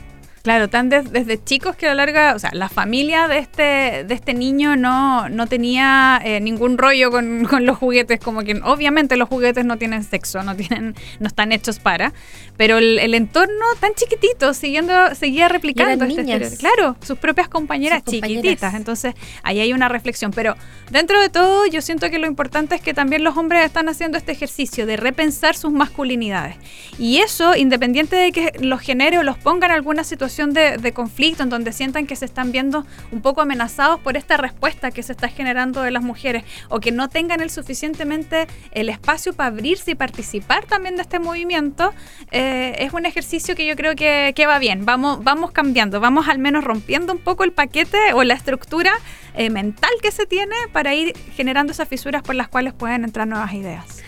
Claro, 0.42 0.68
tan 0.68 0.88
de, 0.88 1.02
desde 1.02 1.42
chicos 1.42 1.76
que 1.76 1.86
a 1.86 1.90
la 1.90 2.06
larga, 2.06 2.34
o 2.34 2.38
sea, 2.38 2.50
la 2.54 2.70
familia 2.70 3.28
de 3.28 3.38
este, 3.38 4.04
de 4.04 4.14
este 4.14 4.32
niño 4.32 4.74
no, 4.74 5.28
no 5.28 5.46
tenía 5.46 6.18
eh, 6.24 6.40
ningún 6.40 6.78
rollo 6.78 7.10
con, 7.10 7.44
con, 7.50 7.66
los 7.66 7.76
juguetes, 7.76 8.20
como 8.20 8.42
que 8.42 8.58
obviamente 8.64 9.16
los 9.18 9.28
juguetes 9.28 9.66
no 9.66 9.76
tienen 9.76 10.02
sexo, 10.02 10.42
no 10.42 10.56
tienen, 10.56 10.94
no 11.18 11.26
están 11.26 11.52
hechos 11.52 11.78
para, 11.78 12.14
pero 12.56 12.78
el, 12.78 12.98
el 12.98 13.14
entorno 13.14 13.66
tan 13.80 13.92
chiquitito, 13.94 14.54
siguiendo, 14.54 15.14
seguía 15.14 15.48
replicando 15.48 16.06
este 16.06 16.22
niñas. 16.22 16.56
Claro, 16.58 16.96
sus 17.02 17.18
propias 17.18 17.48
compañeras, 17.48 18.02
sus 18.04 18.14
compañeras 18.14 18.42
chiquititas. 18.42 18.74
Entonces, 18.74 19.14
ahí 19.42 19.60
hay 19.60 19.72
una 19.74 19.88
reflexión. 19.88 20.30
Pero 20.30 20.56
dentro 20.90 21.20
de 21.20 21.28
todo, 21.28 21.66
yo 21.66 21.82
siento 21.82 22.08
que 22.08 22.18
lo 22.18 22.26
importante 22.26 22.74
es 22.74 22.80
que 22.80 22.94
también 22.94 23.24
los 23.24 23.36
hombres 23.36 23.64
están 23.64 23.88
haciendo 23.88 24.16
este 24.16 24.32
ejercicio 24.32 24.86
de 24.86 24.96
repensar 24.96 25.54
sus 25.54 25.72
masculinidades. 25.72 26.56
Y 26.98 27.18
eso, 27.18 27.56
independiente 27.56 28.16
de 28.16 28.32
que 28.32 28.52
los 28.60 28.80
genere 28.80 29.18
o 29.18 29.22
los 29.22 29.36
ponga 29.38 29.66
en 29.66 29.72
alguna 29.72 30.04
situación 30.04 30.29
de, 30.36 30.92
conflicto, 30.94 31.42
en 31.42 31.50
donde 31.50 31.72
sientan 31.72 32.06
que 32.06 32.14
se 32.16 32.24
están 32.24 32.52
viendo 32.52 32.86
un 33.10 33.20
poco 33.20 33.40
amenazados 33.40 34.00
por 34.00 34.16
esta 34.16 34.36
respuesta 34.36 34.90
que 34.90 35.02
se 35.02 35.12
está 35.12 35.28
generando 35.28 35.82
de 35.82 35.90
las 35.90 36.02
mujeres, 36.02 36.44
o 36.68 36.80
que 36.80 36.92
no 36.92 37.08
tengan 37.08 37.40
el 37.40 37.50
suficientemente 37.50 38.46
el 38.70 38.88
espacio 38.88 39.32
para 39.32 39.48
abrirse 39.48 39.90
y 39.90 39.94
participar 39.94 40.66
también 40.66 40.96
de 40.96 41.02
este 41.02 41.18
movimiento, 41.18 41.92
eh, 42.30 42.76
es 42.78 42.92
un 42.92 43.06
ejercicio 43.06 43.54
que 43.56 43.66
yo 43.66 43.74
creo 43.76 43.94
que, 43.96 44.32
que, 44.34 44.46
va 44.46 44.58
bien. 44.58 44.84
Vamos, 44.84 45.22
vamos 45.24 45.50
cambiando, 45.50 46.00
vamos 46.00 46.28
al 46.28 46.38
menos 46.38 46.64
rompiendo 46.64 47.12
un 47.12 47.18
poco 47.18 47.44
el 47.44 47.52
paquete 47.52 48.12
o 48.14 48.22
la 48.24 48.34
estructura 48.34 48.92
eh, 49.34 49.50
mental 49.50 49.90
que 50.00 50.12
se 50.12 50.26
tiene 50.26 50.54
para 50.72 50.94
ir 50.94 51.16
generando 51.34 51.72
esas 51.72 51.88
fisuras 51.88 52.22
por 52.22 52.34
las 52.34 52.48
cuales 52.48 52.72
pueden 52.72 53.04
entrar 53.04 53.26
nuevas 53.26 53.52
ideas. 53.52 54.02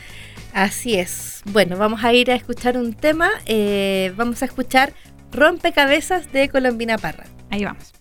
Así 0.52 0.94
es. 0.94 1.42
Bueno, 1.46 1.76
vamos 1.76 2.04
a 2.04 2.12
ir 2.12 2.30
a 2.30 2.34
escuchar 2.34 2.76
un 2.76 2.92
tema. 2.92 3.30
Eh, 3.46 4.12
vamos 4.16 4.42
a 4.42 4.44
escuchar 4.44 4.92
Rompecabezas 5.32 6.30
de 6.32 6.48
Colombina 6.48 6.98
Parra. 6.98 7.24
Ahí 7.50 7.64
vamos. 7.64 7.92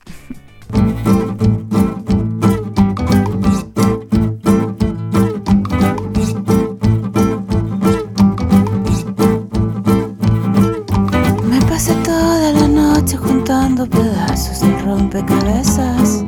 Me 11.50 11.62
pasé 11.70 11.94
toda 12.04 12.52
la 12.52 12.67
noche 12.67 13.17
juntando 13.17 13.88
pedazos 13.88 14.60
de 14.60 14.78
rompecabezas. 14.82 16.26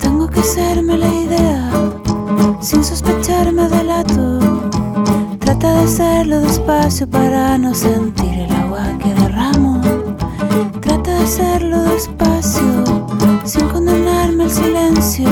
Tengo 0.00 0.28
que 0.28 0.40
hacerme 0.40 0.96
la 0.96 1.08
idea 1.08 1.70
sin 2.60 2.82
sospecharme 2.82 3.68
del 3.68 3.90
ato. 3.90 4.38
Trata 5.40 5.74
de 5.74 5.84
hacerlo 5.84 6.40
despacio 6.40 7.06
para 7.08 7.58
no 7.58 7.74
sentir 7.74 8.32
el 8.40 8.52
agua 8.52 8.84
que 8.98 9.12
derramo. 9.14 9.71
Hacerlo 11.34 11.82
despacio, 11.84 12.84
sin 13.46 13.66
condenarme 13.68 14.44
al 14.44 14.50
silencio. 14.50 15.30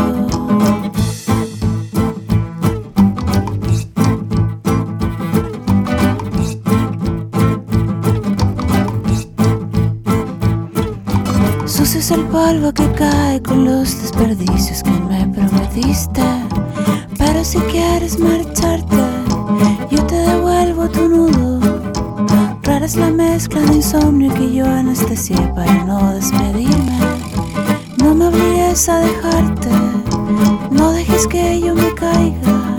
Sucio 11.66 12.00
es 12.00 12.10
el 12.12 12.24
polvo 12.28 12.72
que 12.72 12.90
cae 12.92 13.42
con 13.42 13.66
los 13.66 14.00
desperdicios 14.00 14.82
que 14.82 14.90
me 14.90 15.28
prometiste. 15.34 16.22
Pero 17.18 17.44
si 17.44 17.58
quieres 17.58 18.18
marcharte, 18.18 18.96
yo 19.90 20.02
te 20.06 20.14
devuelvo 20.14 20.88
tu 20.88 21.19
es 22.90 22.96
la 22.96 23.11
mezcla 23.12 23.61
de 23.61 23.76
insomnio 23.76 24.35
que 24.35 24.53
yo 24.53 24.66
anestesié 24.66 25.37
para 25.55 25.85
no 25.85 26.12
despedirme. 26.12 26.98
No 27.98 28.16
me 28.16 28.26
obligues 28.26 28.88
a 28.88 28.98
dejarte, 28.98 29.68
no 30.72 30.90
dejes 30.90 31.29
que 31.29 31.61
yo 31.61 31.72
me 31.72 31.94
caiga. 31.94 32.76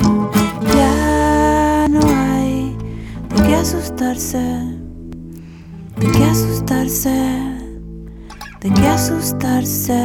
Ya 0.76 1.88
no 1.90 2.02
hay 2.02 2.76
de 3.30 3.44
qué 3.44 3.56
asustarse, 3.56 4.44
de 5.98 6.12
qué 6.12 6.24
asustarse, 6.26 7.18
de 8.60 8.70
qué 8.70 8.88
asustarse. 8.88 10.02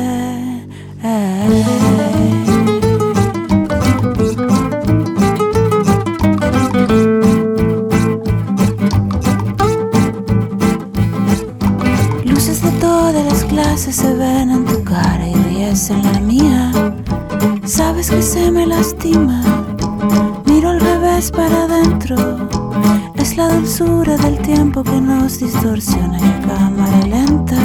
Del 24.27 24.39
tiempo 24.41 24.83
que 24.83 25.01
nos 25.01 25.39
distorsiona 25.39 26.19
en 26.19 26.43
cámara 26.43 27.07
lenta. 27.07 27.63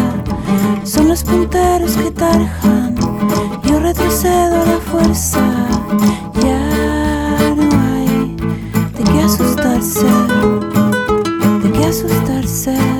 Son 0.83 1.07
los 1.07 1.23
punteros 1.23 1.97
que 1.97 2.11
tarjan. 2.11 2.95
Yo 3.63 3.79
retrocedo 3.79 4.61
a 4.61 4.65
la 4.65 4.79
fuerza. 4.91 5.41
Ya 6.43 7.55
no 7.55 7.69
hay 7.81 8.35
de 8.95 9.03
qué 9.11 9.21
asustarse. 9.23 10.05
De 11.63 11.71
qué 11.71 11.85
asustarse. 11.85 12.90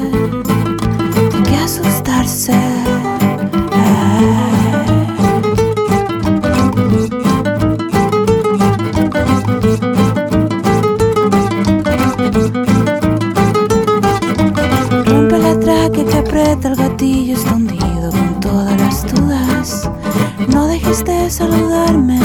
Saludarme. 21.32 22.20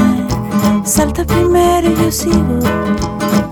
Salta 0.85 1.25
primero 1.25 1.91
y 1.91 1.95
yo 1.95 2.11
sigo. 2.11 2.59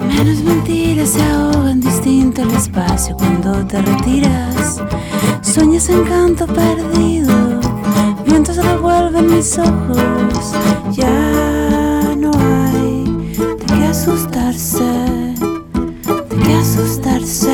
Menos 0.09 0.43
mentiras 0.43 1.11
se 1.11 1.23
ahogan 1.23 1.81
distinto 1.81 2.43
el 2.43 2.51
espacio 2.51 3.17
cuando 3.17 3.65
te 3.67 3.81
retiras. 3.81 4.83
Sueñas 5.43 5.89
en 5.89 6.05
canto 6.05 6.47
perdido. 6.47 7.33
Vientos 8.27 8.57
revuelven 8.57 9.35
mis 9.35 9.59
ojos. 9.59 10.55
Ya 10.93 12.15
no 12.17 12.31
hay 12.33 13.05
de 13.37 13.65
qué 13.67 13.85
asustarse. 13.87 14.85
De 16.31 16.37
qué 16.45 16.55
asustarse. 16.55 17.54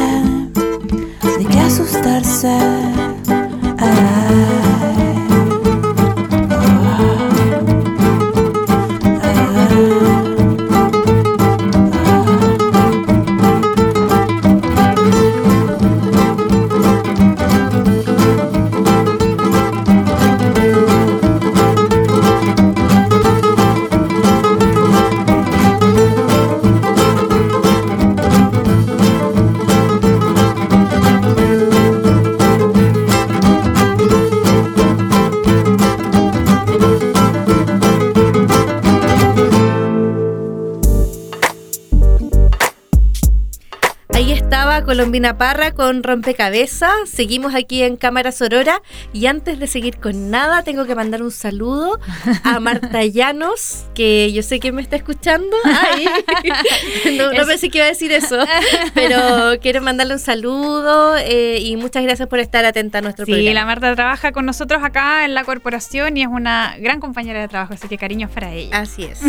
Colombina 45.20 45.36
Parra 45.36 45.72
con 45.72 46.02
Rompecabezas. 46.02 47.10
Seguimos 47.10 47.54
aquí 47.54 47.82
en 47.82 47.96
Cámara 47.98 48.32
Sorora. 48.32 48.80
Y 49.12 49.26
antes 49.26 49.58
de 49.58 49.66
seguir 49.66 49.98
con 49.98 50.30
nada, 50.30 50.62
tengo 50.62 50.86
que 50.86 50.94
mandar 50.94 51.22
un 51.22 51.30
saludo 51.30 52.00
a 52.42 52.58
Marta 52.60 53.04
Llanos, 53.04 53.84
que 54.00 54.32
yo 54.32 54.42
sé 54.42 54.60
que 54.60 54.72
me 54.72 54.80
está 54.80 54.96
escuchando. 54.96 55.54
Ay, 55.64 56.06
no, 57.18 57.32
no 57.34 57.46
pensé 57.46 57.68
que 57.68 57.78
iba 57.78 57.84
a 57.86 57.90
decir 57.90 58.10
eso, 58.12 58.38
pero 58.94 59.60
quiero 59.60 59.82
mandarle 59.82 60.14
un 60.14 60.20
saludo 60.20 61.16
eh, 61.18 61.58
y 61.60 61.76
muchas 61.76 62.02
gracias 62.02 62.26
por 62.28 62.38
estar 62.38 62.64
atenta 62.64 62.98
a 62.98 63.00
nuestro 63.02 63.26
Sí, 63.26 63.32
programa. 63.32 63.54
la 63.60 63.66
Marta 63.66 63.94
trabaja 63.94 64.32
con 64.32 64.46
nosotros 64.46 64.82
acá 64.82 65.24
en 65.26 65.34
la 65.34 65.44
corporación 65.44 66.16
y 66.16 66.22
es 66.22 66.28
una 66.28 66.76
gran 66.78 66.98
compañera 67.00 67.40
de 67.40 67.48
trabajo, 67.48 67.74
así 67.74 67.88
que 67.88 67.98
cariños 67.98 68.30
para 68.30 68.52
ella. 68.54 68.78
Así 68.78 69.04
es. 69.04 69.20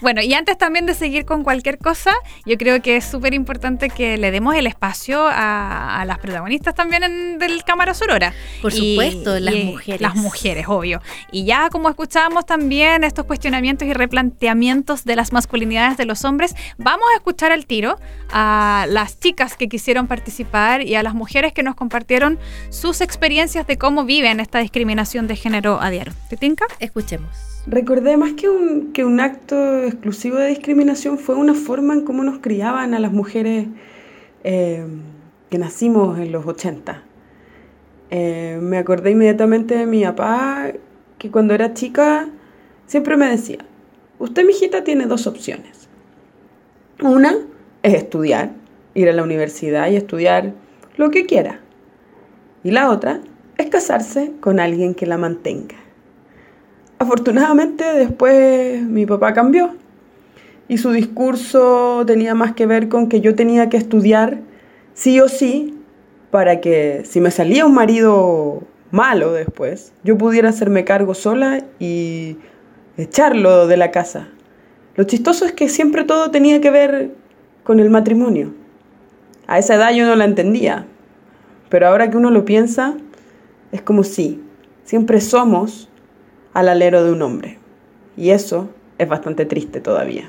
Bueno, 0.00 0.22
y 0.22 0.32
antes 0.32 0.56
también 0.56 0.86
de 0.86 0.94
seguir 0.94 1.24
con 1.26 1.44
cualquier 1.44 1.76
cosa, 1.78 2.12
yo 2.46 2.56
creo 2.56 2.80
que 2.80 2.96
es 2.96 3.04
súper 3.04 3.34
importante 3.34 3.90
que 3.90 4.16
le 4.16 4.30
demos 4.30 4.54
el 4.54 4.66
espacio 4.66 5.26
a, 5.26 6.00
a 6.00 6.04
las 6.06 6.18
protagonistas 6.18 6.74
también 6.74 7.02
en- 7.02 7.38
del 7.38 7.62
Cámara 7.64 7.92
Sorora. 7.92 8.32
Por 8.62 8.72
Y- 8.72 8.92
supuesto, 8.92 9.38
las 9.38 9.54
y- 9.54 9.64
mujeres. 9.64 10.00
Las 10.00 10.14
mujeres, 10.14 10.64
obvio. 10.68 11.02
Y 11.30 11.44
ya 11.44 11.68
como 11.70 11.88
escuchábamos 11.90 12.46
también 12.46 13.04
estos 13.04 13.26
cuestionamientos 13.26 13.86
y 13.86 13.92
replanteamientos 13.98 15.04
de 15.04 15.16
las 15.16 15.32
masculinidades 15.32 15.98
de 15.98 16.06
los 16.06 16.24
hombres, 16.24 16.54
vamos 16.78 17.04
a 17.12 17.16
escuchar 17.16 17.52
al 17.52 17.66
tiro 17.66 17.98
a 18.30 18.86
las 18.88 19.20
chicas 19.20 19.56
que 19.56 19.68
quisieron 19.68 20.06
participar 20.06 20.82
y 20.82 20.94
a 20.94 21.02
las 21.02 21.14
mujeres 21.14 21.52
que 21.52 21.62
nos 21.62 21.74
compartieron 21.74 22.38
sus 22.70 23.00
experiencias 23.00 23.66
de 23.66 23.76
cómo 23.76 24.04
viven 24.04 24.40
esta 24.40 24.60
discriminación 24.60 25.26
de 25.26 25.36
género 25.36 25.80
a 25.80 25.90
diario. 25.90 26.14
¿Te 26.30 26.36
tinca? 26.36 26.64
Escuchemos. 26.80 27.28
Recordé 27.66 28.16
más 28.16 28.32
que 28.32 28.48
un, 28.48 28.92
que 28.92 29.04
un 29.04 29.20
acto 29.20 29.82
exclusivo 29.82 30.36
de 30.36 30.48
discriminación, 30.48 31.18
fue 31.18 31.34
una 31.34 31.54
forma 31.54 31.92
en 31.92 32.02
cómo 32.02 32.24
nos 32.24 32.38
criaban 32.38 32.94
a 32.94 32.98
las 32.98 33.12
mujeres 33.12 33.66
eh, 34.44 34.86
que 35.50 35.58
nacimos 35.58 36.18
en 36.18 36.32
los 36.32 36.46
80. 36.46 37.02
Eh, 38.10 38.58
me 38.62 38.78
acordé 38.78 39.10
inmediatamente 39.10 39.76
de 39.76 39.86
mi 39.86 40.02
papá, 40.02 40.72
que 41.18 41.30
cuando 41.30 41.54
era 41.54 41.74
chica 41.74 42.28
siempre 42.86 43.16
me 43.16 43.28
decía, 43.28 43.58
usted, 44.18 44.44
mijita, 44.44 44.84
tiene 44.84 45.06
dos 45.06 45.26
opciones. 45.26 45.88
Una 47.00 47.36
es 47.82 47.94
estudiar, 47.94 48.50
ir 48.94 49.08
a 49.08 49.12
la 49.12 49.22
universidad 49.22 49.90
y 49.90 49.96
estudiar 49.96 50.52
lo 50.96 51.10
que 51.10 51.26
quiera. 51.26 51.60
Y 52.64 52.70
la 52.72 52.90
otra 52.90 53.20
es 53.56 53.66
casarse 53.66 54.32
con 54.40 54.60
alguien 54.60 54.94
que 54.94 55.06
la 55.06 55.18
mantenga. 55.18 55.76
Afortunadamente 56.98 57.84
después 57.94 58.82
mi 58.82 59.06
papá 59.06 59.32
cambió 59.32 59.76
y 60.66 60.78
su 60.78 60.90
discurso 60.90 62.04
tenía 62.06 62.34
más 62.34 62.54
que 62.54 62.66
ver 62.66 62.88
con 62.88 63.08
que 63.08 63.20
yo 63.20 63.34
tenía 63.34 63.68
que 63.68 63.76
estudiar 63.76 64.38
sí 64.94 65.20
o 65.20 65.28
sí 65.28 65.78
para 66.30 66.60
que 66.60 67.02
si 67.04 67.20
me 67.20 67.30
salía 67.30 67.64
un 67.64 67.74
marido 67.74 68.62
malo 68.90 69.32
después, 69.32 69.92
yo 70.02 70.18
pudiera 70.18 70.48
hacerme 70.48 70.84
cargo 70.84 71.14
sola 71.14 71.64
y 71.78 72.36
echarlo 72.98 73.66
de 73.66 73.76
la 73.76 73.90
casa. 73.90 74.28
Lo 74.96 75.04
chistoso 75.04 75.44
es 75.44 75.52
que 75.52 75.68
siempre 75.68 76.04
todo 76.04 76.30
tenía 76.30 76.60
que 76.60 76.70
ver 76.70 77.14
con 77.62 77.80
el 77.80 77.90
matrimonio. 77.90 78.52
A 79.46 79.58
esa 79.58 79.76
edad 79.76 79.92
yo 79.92 80.04
no 80.04 80.16
la 80.16 80.24
entendía, 80.24 80.86
pero 81.68 81.86
ahora 81.86 82.10
que 82.10 82.16
uno 82.16 82.30
lo 82.30 82.44
piensa, 82.44 82.94
es 83.70 83.80
como 83.82 84.02
si 84.02 84.42
siempre 84.84 85.20
somos 85.20 85.88
al 86.52 86.68
alero 86.68 87.04
de 87.04 87.12
un 87.12 87.22
hombre. 87.22 87.58
Y 88.16 88.30
eso 88.30 88.68
es 88.98 89.08
bastante 89.08 89.46
triste 89.46 89.80
todavía. 89.80 90.28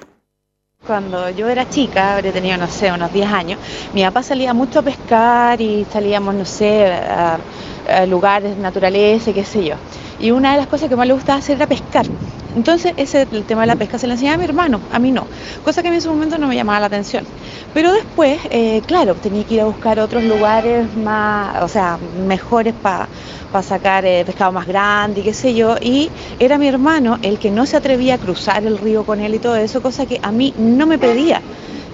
Cuando 0.86 1.30
yo 1.32 1.50
era 1.50 1.68
chica, 1.68 2.16
habría 2.16 2.32
tenido, 2.32 2.58
no 2.58 2.68
sé, 2.68 2.92
unos 2.92 3.12
10 3.12 3.28
años, 3.28 3.60
mi 3.94 4.04
papá 4.04 4.24
salía 4.24 4.54
mucho 4.54 4.80
a 4.80 4.82
pescar 4.84 5.60
y 5.60 5.86
salíamos, 5.92 6.36
no 6.36 6.46
sé, 6.46 6.86
a, 6.86 7.38
a 7.90 8.06
lugares, 8.06 8.56
naturaleza, 8.58 9.34
qué 9.34 9.44
sé 9.44 9.66
yo. 9.66 9.76
Y 10.20 10.32
una 10.32 10.52
de 10.52 10.58
las 10.58 10.68
cosas 10.68 10.88
que 10.88 10.96
más 10.96 11.08
le 11.08 11.14
gustaba 11.14 11.40
hacer 11.40 11.58
era 11.58 11.68
pescar. 11.68 12.06
Entonces, 12.56 12.94
ese 12.98 13.28
el 13.32 13.44
tema 13.46 13.62
de 13.62 13.68
la 13.68 13.76
pesca 13.76 13.98
se 13.98 14.08
le 14.08 14.14
enseñaba 14.14 14.36
a 14.36 14.38
mi 14.38 14.44
hermano, 14.46 14.82
a 14.92 15.00
mí 15.00 15.12
no. 15.12 15.28
Cosa 15.64 15.82
que 15.82 15.90
en 15.90 15.94
ese 15.96 16.10
momento 16.10 16.38
no 16.38 16.48
me 16.48 16.56
llamaba 16.56 16.80
la 16.80 16.86
atención. 16.88 17.26
Pero 17.74 17.94
después, 17.94 18.40
eh, 18.50 18.82
claro, 18.86 19.16
tenía 19.16 19.44
que 19.44 19.56
ir 19.56 19.62
a 19.62 19.66
buscar 19.66 20.00
otros 20.00 20.24
lugares 20.24 20.96
más, 20.96 21.64
o 21.64 21.68
sea, 21.68 21.98
mejores 21.98 22.74
para 22.74 23.08
sacar 23.64 24.06
eh, 24.06 24.24
pescado 24.26 24.52
más 24.52 24.68
grande 24.68 25.22
y 25.22 25.24
qué 25.24 25.34
sé 25.34 25.54
yo. 25.54 25.76
Y 25.82 26.10
era 26.40 26.58
mi 26.58 26.68
hermano 26.68 27.18
el 27.22 27.40
que 27.40 27.52
no 27.52 27.66
se 27.66 27.78
atrevía 27.78 28.16
a 28.16 28.18
cruzar 28.18 28.66
el 28.66 28.78
río 28.78 29.04
con 29.04 29.20
él 29.20 29.36
y 29.36 29.40
todo 29.40 29.56
eso, 29.56 29.82
cosa 29.82 30.06
que 30.06 30.20
a 30.22 30.32
mí 30.32 30.54
no 30.58 30.88
me 30.88 30.98
pedía. 30.98 31.42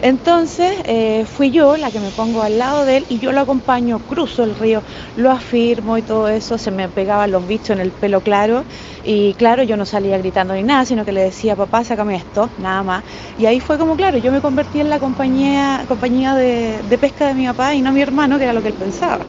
Entonces 0.06 0.72
eh, 0.86 1.26
fui 1.26 1.50
yo 1.50 1.78
la 1.78 1.90
que 1.90 2.00
me 2.00 2.12
pongo 2.12 2.44
al 2.44 2.60
lado 2.60 2.86
de 2.86 2.98
él 2.98 3.06
y 3.10 3.18
yo 3.18 3.32
lo 3.32 3.42
acompaño, 3.42 3.98
cruzo 3.98 4.44
el 4.44 4.56
río, 4.56 4.84
lo 5.18 5.32
afirmo 5.32 5.98
y 5.98 6.04
todo 6.04 6.28
eso, 6.28 6.60
se 6.60 6.70
me 6.70 6.88
pegaban 6.88 7.32
los 7.32 7.48
bichos 7.48 7.72
en 7.72 7.80
el 7.80 7.90
pelo 7.90 8.22
claro 8.22 8.64
y 9.04 9.34
claro, 9.34 9.64
yo 9.64 9.76
no 9.78 9.84
salía 9.84 10.20
gritando 10.20 10.54
ni 10.54 10.62
nada, 10.62 10.86
sino 10.86 11.06
que 11.06 11.12
le 11.12 11.24
decía, 11.24 11.56
papá, 11.56 11.84
sácame 11.84 12.18
esto, 12.18 12.52
nada 12.60 12.84
más. 12.84 13.04
Y 13.40 13.48
ahí 13.48 13.60
fue 13.60 13.80
como, 13.80 13.96
claro, 13.96 14.20
yo 14.20 14.32
me 14.32 14.42
convertí 14.42 14.80
en 14.80 14.92
la 14.92 15.00
compañía, 15.00 15.84
compañía 15.88 16.36
de, 16.36 16.98
pesca 17.02 17.26
de 17.30 17.34
mi 17.34 17.48
papá 17.48 17.74
y 17.74 17.82
no 17.82 17.92
mi 17.92 18.04
hermano, 18.04 18.38
que 18.38 18.44
era 18.44 18.54
lo 18.54 18.62
que 18.62 18.68
él 18.68 18.76
pensaba. 18.76 19.22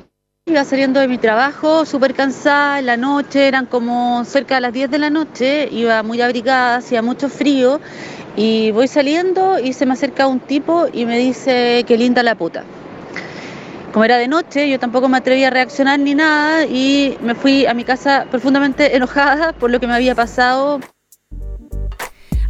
Iba 0.49 0.62
saliendo 0.65 1.01
de 1.01 1.09
mi 1.09 1.17
trabajo 1.17 1.87
súper 1.87 2.12
cansada 2.12 2.79
en 2.81 2.87
la 2.87 2.99
noche, 2.99 3.49
eran 3.49 3.65
como 3.65 4.25
cerca 4.27 4.57
de 4.57 4.61
las 4.61 4.75
10 4.75 4.91
de 4.91 4.99
la 4.99 5.09
noche, 5.09 5.69
iba 5.73 6.03
muy 6.03 6.21
abrigada, 6.21 6.77
hacía 6.77 7.01
mucho 7.01 7.31
frío 7.31 7.81
y 8.37 8.70
voy 8.70 8.87
saliendo 8.87 9.59
y 9.59 9.72
se 9.72 9.87
me 9.87 9.94
acerca 9.94 10.27
un 10.27 10.40
tipo 10.40 10.87
y 10.92 11.07
me 11.07 11.18
dice 11.18 11.85
que 11.87 11.96
linda 11.96 12.22
la 12.22 12.35
puta. 12.35 12.64
Como 13.92 14.05
era 14.05 14.18
de 14.18 14.29
noche, 14.29 14.68
yo 14.68 14.79
tampoco 14.79 15.09
me 15.09 15.16
atreví 15.16 15.42
a 15.44 15.51
reaccionar 15.51 15.99
ni 15.99 16.14
nada 16.14 16.66
y 16.66 17.16
me 17.22 17.35
fui 17.35 17.64
a 17.64 17.72
mi 17.72 17.83
casa 17.83 18.27
profundamente 18.31 18.94
enojada 18.96 19.55
por 19.55 19.70
lo 19.70 19.81
que 19.81 19.87
me 19.87 19.94
había 19.94 20.14
pasado. 20.14 20.81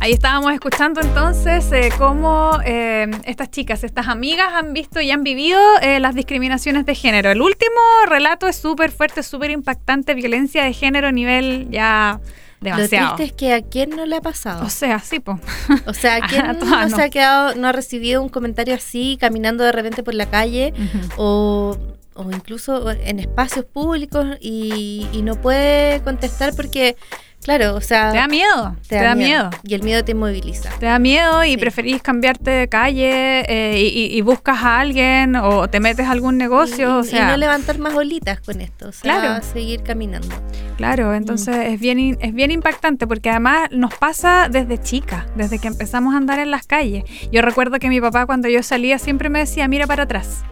Ahí 0.00 0.12
estábamos 0.12 0.52
escuchando 0.52 1.00
entonces 1.00 1.70
eh, 1.72 1.88
cómo 1.96 2.58
eh, 2.64 3.10
estas 3.24 3.50
chicas, 3.50 3.82
estas 3.82 4.08
amigas 4.08 4.48
han 4.52 4.72
visto 4.72 5.00
y 5.00 5.10
han 5.10 5.22
vivido 5.22 5.58
eh, 5.80 6.00
las 6.00 6.14
discriminaciones 6.14 6.84
de 6.84 6.94
género. 6.94 7.30
El 7.30 7.40
último 7.40 7.80
relato 8.06 8.46
es 8.46 8.56
súper 8.56 8.90
fuerte, 8.90 9.22
súper 9.22 9.50
impactante, 9.50 10.14
violencia 10.14 10.64
de 10.64 10.72
género 10.74 11.08
a 11.08 11.12
nivel 11.12 11.68
ya 11.70 12.20
demasiado. 12.60 13.10
Lo 13.10 13.16
triste 13.16 13.34
es 13.34 13.38
que 13.38 13.54
a 13.54 13.62
quién 13.62 13.90
no 13.90 14.06
le 14.06 14.16
ha 14.16 14.20
pasado. 14.20 14.64
O 14.64 14.70
sea, 14.70 14.98
sí, 14.98 15.20
po. 15.20 15.38
O 15.86 15.94
sea, 15.94 16.16
¿a 16.16 16.20
quién 16.28 16.58
no, 16.58 16.88
se 16.88 17.02
ha 17.02 17.10
quedado, 17.10 17.54
no 17.54 17.68
ha 17.68 17.72
recibido 17.72 18.22
un 18.22 18.28
comentario 18.28 18.74
así 18.74 19.16
caminando 19.20 19.64
de 19.64 19.72
repente 19.72 20.02
por 20.02 20.14
la 20.14 20.26
calle 20.26 20.72
o, 21.16 21.76
o 22.14 22.30
incluso 22.30 22.90
en 22.90 23.20
espacios 23.20 23.64
públicos 23.64 24.26
y, 24.40 25.06
y 25.12 25.22
no 25.22 25.40
puede 25.40 26.00
contestar 26.02 26.54
porque, 26.54 26.96
claro, 27.42 27.74
o 27.76 27.80
sea... 27.80 28.10
Te 28.12 28.18
da 28.18 28.28
miedo, 28.28 28.76
te 28.88 28.96
da 28.96 29.14
miedo. 29.14 29.50
Y 29.62 29.74
el 29.74 29.82
miedo 29.82 30.04
te 30.04 30.14
moviliza. 30.14 30.70
Te 30.78 30.86
da 30.86 30.98
miedo 30.98 31.44
y 31.44 31.56
preferís 31.56 32.02
cambiarte 32.02 32.50
de 32.50 32.68
calle 32.68 33.40
eh, 33.48 33.80
y, 33.80 34.16
y- 34.16 34.20
buscas 34.22 34.58
a 34.62 34.80
alguien 34.80 35.36
o 35.36 35.68
te 35.68 35.78
metes 35.80 36.06
a 36.06 36.10
algún 36.10 36.36
negocio. 36.38 36.88
y, 36.88 37.00
o 37.00 37.04
sea, 37.04 37.22
y 37.24 37.26
no 37.30 37.36
levantar 37.36 37.78
más 37.78 37.94
bolitas 37.94 38.40
con 38.40 38.60
esto, 38.60 38.88
o 38.88 38.92
sea, 38.92 39.20
Claro. 39.20 39.44
seguir 39.44 39.82
caminando. 39.82 40.34
Claro, 40.76 41.14
entonces 41.14 41.56
es 41.56 41.78
bien 41.80 42.18
es 42.20 42.34
bien 42.34 42.50
impactante 42.50 43.06
porque 43.06 43.30
además 43.30 43.68
nos 43.70 43.94
pasa 43.94 44.48
desde 44.50 44.78
chica, 44.78 45.26
desde 45.36 45.58
que 45.58 45.68
empezamos 45.68 46.14
a 46.14 46.16
andar 46.18 46.38
en 46.40 46.50
las 46.50 46.66
calles. 46.66 47.04
Yo 47.30 47.42
recuerdo 47.42 47.78
que 47.78 47.88
mi 47.88 48.00
papá 48.00 48.26
cuando 48.26 48.48
yo 48.48 48.62
salía 48.62 48.98
siempre 48.98 49.28
me 49.28 49.38
decía, 49.38 49.68
mira 49.68 49.86
para 49.86 50.02
atrás. 50.02 50.42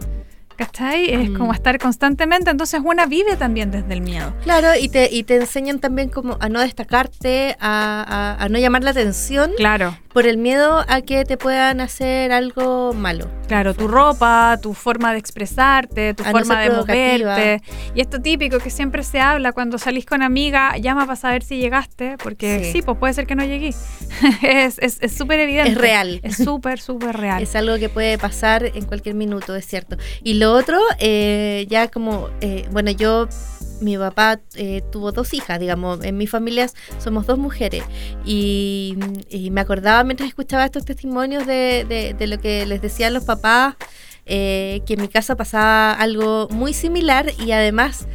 ¿Cachai? 0.57 1.09
Es 1.13 1.29
Mm. 1.29 1.37
como 1.37 1.53
estar 1.53 1.77
constantemente, 1.79 2.49
entonces 2.49 2.79
una 2.83 3.05
vive 3.05 3.35
también 3.35 3.71
desde 3.71 3.93
el 3.93 4.01
miedo. 4.01 4.33
Claro, 4.43 4.69
y 4.79 4.87
te, 4.89 5.09
y 5.11 5.23
te 5.23 5.35
enseñan 5.35 5.79
también 5.79 6.09
como 6.09 6.37
a 6.39 6.47
no 6.49 6.59
destacarte, 6.61 7.57
a, 7.59 8.35
a- 8.39 8.43
a 8.43 8.49
no 8.49 8.57
llamar 8.59 8.83
la 8.83 8.91
atención 8.91 9.51
Claro. 9.57 9.97
Por 10.15 10.25
el 10.27 10.37
miedo 10.37 10.85
a 10.87 11.01
que 11.01 11.25
te 11.25 11.35
puedan 11.35 11.81
hacer 11.81 12.31
algo 12.31 12.93
malo. 12.93 13.29
Claro, 13.49 13.73
tu 13.73 13.89
ropa, 13.89 14.57
tu 14.61 14.73
forma 14.73 15.11
de 15.11 15.19
expresarte, 15.19 16.13
tu 16.13 16.23
A 16.23 16.31
forma 16.31 16.61
de 16.61 16.69
provocativa. 16.69 17.31
moverte. 17.35 17.61
Y 17.93 17.99
esto 17.99 18.21
típico 18.21 18.59
que 18.59 18.69
siempre 18.69 19.03
se 19.03 19.19
habla 19.19 19.51
cuando 19.51 19.77
salís 19.77 20.05
con 20.05 20.21
amiga, 20.23 20.77
llama 20.77 21.05
para 21.05 21.17
saber 21.17 21.43
si 21.43 21.57
llegaste, 21.57 22.15
porque 22.23 22.63
sí, 22.63 22.71
Sí. 22.71 22.81
pues 22.81 22.97
puede 22.97 23.13
ser 23.13 23.27
que 23.27 23.35
no 23.35 23.43
llegué. 23.43 23.73
es 24.41 24.79
es- 24.79 24.99
es 25.01 25.11
súper 25.17 25.41
evidente. 25.41 25.71
Es 25.71 25.77
real. 25.77 26.21
Es 26.23 26.37
súper, 26.37 26.79
súper 26.79 27.17
real. 27.17 27.43
Es 27.43 27.53
algo 27.57 27.77
que 27.77 27.89
puede 27.89 28.17
pasar 28.17 28.63
en 28.73 28.85
cualquier 28.85 29.15
minuto, 29.15 29.53
es 29.53 29.65
cierto. 29.67 29.97
Y 30.23 30.35
lo 30.35 30.53
otro, 30.53 30.79
eh, 30.99 31.65
ya 31.69 31.89
como, 31.89 32.29
eh, 32.39 32.65
bueno, 32.71 32.89
yo, 32.91 33.27
mi 33.81 33.97
papá 33.97 34.39
eh, 34.55 34.81
tuvo 34.91 35.11
dos 35.11 35.33
hijas, 35.33 35.59
digamos, 35.59 36.03
en 36.03 36.17
mi 36.17 36.27
familia 36.27 36.67
somos 36.99 37.25
dos 37.25 37.37
mujeres. 37.37 37.83
Y, 38.25 38.97
me 39.51 39.61
acordaba 39.61 40.03
mientras 40.03 40.29
escuchaba 40.29 40.65
estos 40.65 40.85
testimonios 40.85 41.45
de, 41.45 41.85
de- 41.87 42.13
de 42.13 42.27
lo 42.27 42.39
que 42.39 42.65
les 42.65 42.81
decían 42.81 43.13
los 43.13 43.23
papás, 43.25 43.75
eh, 44.25 44.81
que 44.85 44.93
en 44.95 45.01
mi 45.01 45.07
casa 45.07 45.35
pasaba 45.35 45.91
algo 45.93 46.47
muy 46.51 46.73
similar 46.73 47.31
y 47.37 47.51
además 47.51 48.07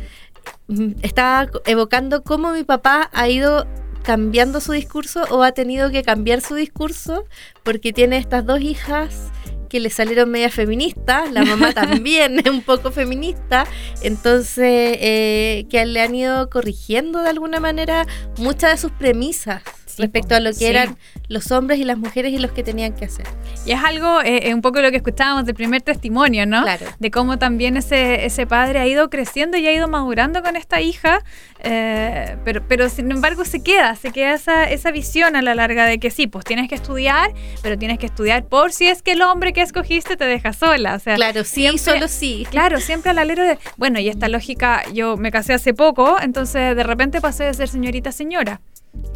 mm, 0.68 0.92
estaba 1.02 1.48
evocando 1.66 2.22
cómo 2.24 2.52
mi 2.52 2.64
papá 2.64 3.08
ha 3.12 3.28
ido 3.28 3.66
cambiando 4.02 4.60
su 4.60 4.72
discurso 4.72 5.24
o 5.30 5.42
ha 5.42 5.52
tenido 5.52 5.90
que 5.90 6.02
cambiar 6.02 6.40
su 6.40 6.54
discurso 6.54 7.26
porque 7.62 7.92
tiene 7.92 8.16
estas 8.16 8.44
dos 8.46 8.60
hijas 8.60 9.30
que 9.70 9.80
le 9.80 9.88
salieron 9.88 10.30
media 10.30 10.50
feministas, 10.50 11.32
la 11.32 11.44
mamá 11.44 11.72
también 11.74 12.38
es 12.40 12.50
un 12.50 12.60
poco 12.60 12.90
feminista, 12.90 13.66
entonces 14.02 14.98
eh, 15.00 15.66
que 15.70 15.86
le 15.86 16.02
han 16.02 16.14
ido 16.14 16.50
corrigiendo 16.50 17.22
de 17.22 17.30
alguna 17.30 17.60
manera 17.60 18.06
muchas 18.36 18.72
de 18.72 18.76
sus 18.76 18.90
premisas 18.90 19.62
respecto 19.98 20.34
a 20.34 20.40
lo 20.40 20.50
que 20.50 20.56
sí. 20.56 20.66
eran 20.66 20.96
los 21.28 21.50
hombres 21.52 21.78
y 21.78 21.84
las 21.84 21.98
mujeres 21.98 22.32
y 22.32 22.38
los 22.38 22.52
que 22.52 22.62
tenían 22.62 22.92
que 22.94 23.04
hacer. 23.04 23.26
Y 23.66 23.72
es 23.72 23.82
algo, 23.82 24.20
eh, 24.22 24.52
un 24.54 24.62
poco 24.62 24.80
lo 24.80 24.90
que 24.90 24.96
escuchábamos 24.96 25.44
del 25.46 25.54
primer 25.54 25.82
testimonio, 25.82 26.46
¿no? 26.46 26.62
Claro. 26.62 26.86
De 26.98 27.10
cómo 27.10 27.38
también 27.38 27.76
ese, 27.76 28.24
ese 28.24 28.46
padre 28.46 28.78
ha 28.78 28.86
ido 28.86 29.10
creciendo 29.10 29.56
y 29.56 29.66
ha 29.66 29.72
ido 29.72 29.88
madurando 29.88 30.42
con 30.42 30.56
esta 30.56 30.80
hija, 30.80 31.22
eh, 31.62 32.36
pero, 32.44 32.62
pero 32.66 32.88
sin 32.88 33.10
embargo 33.10 33.44
se 33.44 33.62
queda, 33.62 33.94
se 33.96 34.10
queda 34.10 34.34
esa, 34.34 34.64
esa 34.64 34.90
visión 34.90 35.36
a 35.36 35.42
la 35.42 35.54
larga 35.54 35.84
de 35.84 35.98
que 35.98 36.10
sí, 36.10 36.26
pues 36.26 36.44
tienes 36.44 36.68
que 36.68 36.74
estudiar, 36.74 37.32
pero 37.62 37.78
tienes 37.78 37.98
que 37.98 38.06
estudiar 38.06 38.44
por 38.44 38.72
si 38.72 38.86
es 38.86 39.02
que 39.02 39.12
el 39.12 39.22
hombre 39.22 39.52
que 39.52 39.62
escogiste 39.62 40.16
te 40.16 40.24
deja 40.24 40.52
sola. 40.52 40.94
O 40.94 40.98
sea, 40.98 41.16
Claro, 41.16 41.44
sí, 41.44 41.78
solo 41.78 42.08
sí. 42.08 42.46
Claro, 42.50 42.80
siempre 42.80 43.10
al 43.10 43.18
alero 43.18 43.44
de. 43.44 43.58
Bueno, 43.76 43.98
y 44.00 44.08
esta 44.08 44.28
lógica, 44.28 44.82
yo 44.92 45.16
me 45.16 45.30
casé 45.30 45.52
hace 45.52 45.74
poco, 45.74 46.16
entonces 46.20 46.76
de 46.76 46.82
repente 46.82 47.20
pasé 47.20 47.44
de 47.44 47.54
ser 47.54 47.68
señorita 47.68 48.10
a 48.10 48.12
señora. 48.12 48.60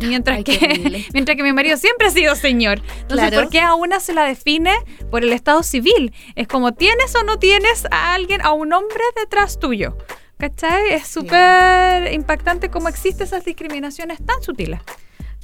Mientras, 0.01 0.39
Ay, 0.39 0.45
que, 0.45 1.05
mientras 1.13 1.37
que 1.37 1.43
mi 1.43 1.53
marido 1.53 1.77
siempre 1.77 2.09
ha 2.09 2.11
sido 2.11 2.35
señor. 2.35 2.79
Entonces, 3.03 3.29
Claro. 3.29 3.43
¿por 3.43 3.51
qué 3.51 3.61
a 3.61 3.75
una 3.75 4.01
se 4.01 4.13
la 4.13 4.25
define 4.25 4.73
por 5.11 5.23
el 5.25 5.33
estado 5.33 5.63
civil? 5.63 6.13
Es 6.37 6.49
como, 6.49 6.73
¿tienes 6.75 7.15
o 7.17 7.23
no 7.25 7.39
tienes 7.39 7.87
a 7.91 8.15
alguien, 8.15 8.41
a 8.43 8.53
un 8.53 8.73
hombre 8.73 9.03
detrás 9.17 9.59
tuyo? 9.59 9.97
¿Cachai? 10.39 10.93
Es 10.93 11.07
súper 11.07 12.13
impactante 12.13 12.69
cómo 12.69 12.89
existen 12.89 13.27
esas 13.27 13.45
discriminaciones 13.45 14.19
tan 14.25 14.43
sutiles. 14.43 14.81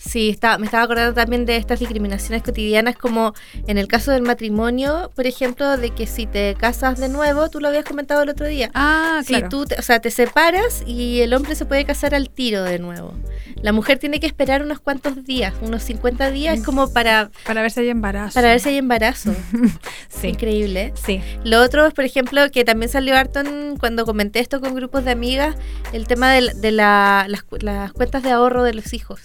Sí, 0.02 0.30
está, 0.30 0.56
me 0.56 0.64
estaba 0.64 0.82
acordando 0.84 1.12
también 1.12 1.44
de 1.44 1.56
estas 1.56 1.78
discriminaciones 1.78 2.42
cotidianas, 2.42 2.96
como 2.96 3.34
en 3.66 3.76
el 3.76 3.86
caso 3.86 4.12
del 4.12 4.22
matrimonio, 4.22 5.10
por 5.14 5.26
ejemplo, 5.26 5.76
de 5.76 5.90
que 5.90 6.06
si 6.06 6.24
te 6.26 6.54
casas 6.58 6.98
de 6.98 7.10
nuevo, 7.10 7.50
tú 7.50 7.60
lo 7.60 7.68
habías 7.68 7.84
comentado 7.84 8.22
el 8.22 8.30
otro 8.30 8.46
día. 8.46 8.70
Ah, 8.72 9.20
si 9.22 9.34
claro. 9.34 9.48
tú, 9.50 9.66
te- 9.66 9.74
o 9.78 9.82
sea, 9.82 10.00
te 10.00 10.10
separas 10.10 10.82
y 10.86 11.20
el 11.20 11.34
hombre 11.34 11.54
se 11.54 11.66
puede 11.66 11.84
casar 11.84 12.14
al 12.14 12.30
tiro 12.30 12.62
de 12.64 12.78
nuevo. 12.78 13.12
La 13.60 13.72
mujer 13.72 13.98
tiene 13.98 14.20
que 14.20 14.26
esperar 14.26 14.62
unos 14.62 14.80
cuantos 14.80 15.22
días, 15.26 15.52
unos 15.60 15.82
50 15.82 16.30
días, 16.30 16.60
como 16.64 16.90
para, 16.92 17.30
Para 17.46 17.60
ver 17.60 17.70
si 17.70 17.80
hay 17.80 17.90
embarazo. 17.90 18.32
para 18.34 18.48
ver 18.48 18.60
si 18.60 18.70
hay 18.70 18.78
embarazo. 18.78 19.34
Sí. 20.08 20.28
Increíble. 20.28 20.92
Sí. 21.04 21.20
Lo 21.44 21.60
otro 21.62 21.86
es, 21.86 21.92
por 21.94 22.04
ejemplo, 22.04 22.40
que 22.50 22.64
también 22.64 22.90
salió 22.90 23.16
harto 23.16 23.40
en- 23.40 23.76
cuando 23.76 24.04
comenté 24.06 24.40
esto 24.40 24.60
con 24.60 24.74
grupos 24.74 25.04
de 25.04 25.10
amigas, 25.10 25.56
el 25.92 26.06
tema 26.06 26.32
de, 26.32 26.40
la- 26.40 26.54
de 26.54 26.72
la- 26.72 27.26
las, 27.28 27.44
las 27.60 27.92
cuentas 27.92 28.22
de 28.22 28.30
ahorro 28.30 28.62
de 28.64 28.72
los 28.74 28.92
hijos. 28.94 29.20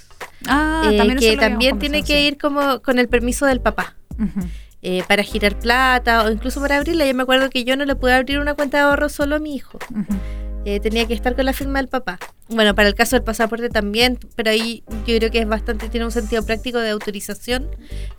Ah, 0.48 0.90
Eh, 0.92 0.98
también 0.98 1.20
que 1.20 1.38
también 1.38 1.80
tiene 1.80 2.04
que 2.04 2.28
ir 2.28 2.38
como 2.38 2.82
con 2.82 3.00
el 3.00 3.08
permiso 3.08 3.46
del 3.46 3.60
papá. 3.62 3.96
Eh, 4.82 5.04
para 5.08 5.24
girar 5.24 5.58
plata 5.58 6.24
o 6.24 6.30
incluso 6.32 6.62
para 6.62 6.78
abrirla. 6.78 7.06
Yo 7.08 7.14
me 7.16 7.24
acuerdo 7.24 7.50
que 7.50 7.64
yo 7.64 7.76
no 7.76 7.86
le 7.86 7.96
pude 7.96 8.14
abrir 8.14 8.40
una 8.40 8.54
cuenta 8.54 8.78
de 8.78 8.84
ahorro 8.84 9.10
solo 9.10 9.36
a 9.38 9.40
mi 9.40 9.56
hijo. 9.56 9.80
Eh, 10.66 10.80
tenía 10.80 11.06
que 11.06 11.14
estar 11.14 11.36
con 11.36 11.46
la 11.46 11.54
firma 11.54 11.80
del 11.80 11.88
papá. 11.88 12.20
Bueno, 12.50 12.76
para 12.76 12.88
el 12.88 12.96
caso 12.96 13.16
del 13.16 13.24
pasaporte 13.24 13.70
también, 13.70 14.20
pero 14.36 14.52
ahí 14.52 14.84
yo 15.08 15.18
creo 15.18 15.32
que 15.32 15.40
es 15.40 15.48
bastante, 15.48 15.90
tiene 15.90 16.06
un 16.06 16.12
sentido 16.12 16.46
práctico 16.46 16.80
de 16.80 16.90
autorización, 16.90 17.68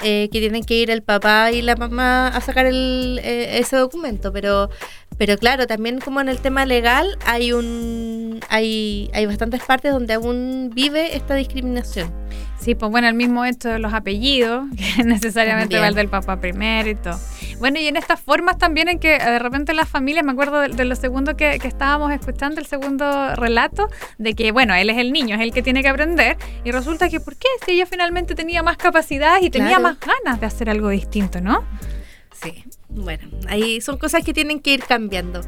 eh, 0.03 0.29
que 0.33 0.41
tienen 0.41 0.65
que 0.65 0.75
ir 0.75 0.91
el 0.91 1.03
papá 1.03 1.53
y 1.53 1.63
la 1.63 1.77
mamá 1.77 2.29
a 2.29 2.41
sacar 2.41 2.67
el, 2.67 3.21
eh, 3.23 3.59
ese 3.59 3.77
documento, 3.77 4.33
pero, 4.33 4.71
pero 5.19 5.37
claro, 5.39 5.67
también 5.67 6.01
como 6.01 6.21
en 6.21 6.29
el 6.29 6.39
tema 6.39 6.67
legal 6.67 7.19
hay 7.25 7.53
un 7.53 8.41
hay, 8.49 9.11
hay 9.13 9.27
bastantes 9.27 9.63
partes 9.63 9.93
donde 9.93 10.15
aún 10.15 10.71
vive 10.75 11.17
esta 11.17 11.35
discriminación. 11.35 12.13
Sí, 12.59 12.75
pues 12.75 12.91
bueno, 12.91 13.09
el 13.09 13.15
mismo 13.15 13.45
hecho 13.45 13.69
de 13.69 13.79
los 13.79 13.93
apellidos, 13.93 14.67
que 14.97 15.05
necesariamente 15.05 15.77
También. 15.77 15.83
va 15.83 15.89
el 15.89 15.95
del 15.95 16.09
papá 16.09 16.41
primero 16.41 16.91
y 16.91 16.95
todo. 16.97 17.19
Bueno, 17.59 17.79
y 17.81 17.87
en 17.89 17.97
estas 17.97 18.21
formas 18.21 18.59
también 18.59 18.89
en 18.89 18.99
que 18.99 19.17
eh, 19.17 19.19
de 19.19 19.39
repente 19.39 19.73
las 19.75 19.89
familias, 19.89 20.25
me 20.25 20.33
acuerdo 20.33 20.61
de, 20.61 20.69
de 20.69 20.85
lo 20.85 20.95
segundo 20.95 21.37
que, 21.37 21.59
que 21.59 21.69
estábamos 21.69 22.13
escuchando, 22.13 22.61
el 22.61 22.67
segundo 22.67 23.35
relato, 23.35 23.89
de 24.19 24.35
que, 24.35 24.53
bueno, 24.53 24.75
él 24.75 24.91
es 24.91 24.99
el 24.99 25.13
niño, 25.13 25.37
es 25.37 25.41
el 25.43 25.53
que 25.53 25.63
tiene 25.63 25.83
que 25.83 25.89
aprender, 25.89 26.37
y 26.65 26.71
resulta 26.71 27.09
que, 27.09 27.19
¿por 27.21 27.35
qué? 27.37 27.49
Si 27.65 27.73
ella 27.73 27.87
finalmente 27.87 28.35
tenía 28.35 28.63
más 28.63 28.77
capacidades 28.77 29.43
y 29.43 29.51
tenía 29.51 29.69
Claro. 29.79 29.83
más 29.85 29.97
ganas 30.01 30.39
de 30.41 30.47
hacer 30.47 30.69
algo 30.71 30.91
distinto, 30.91 31.41
¿no? 31.41 31.65
Sí. 32.43 32.65
Bueno, 32.89 33.29
ahí 33.49 33.81
son 33.81 33.99
cosas 33.99 34.25
que 34.25 34.33
tienen 34.33 34.61
que 34.61 34.73
ir 34.73 34.83
cambiando. 34.83 35.43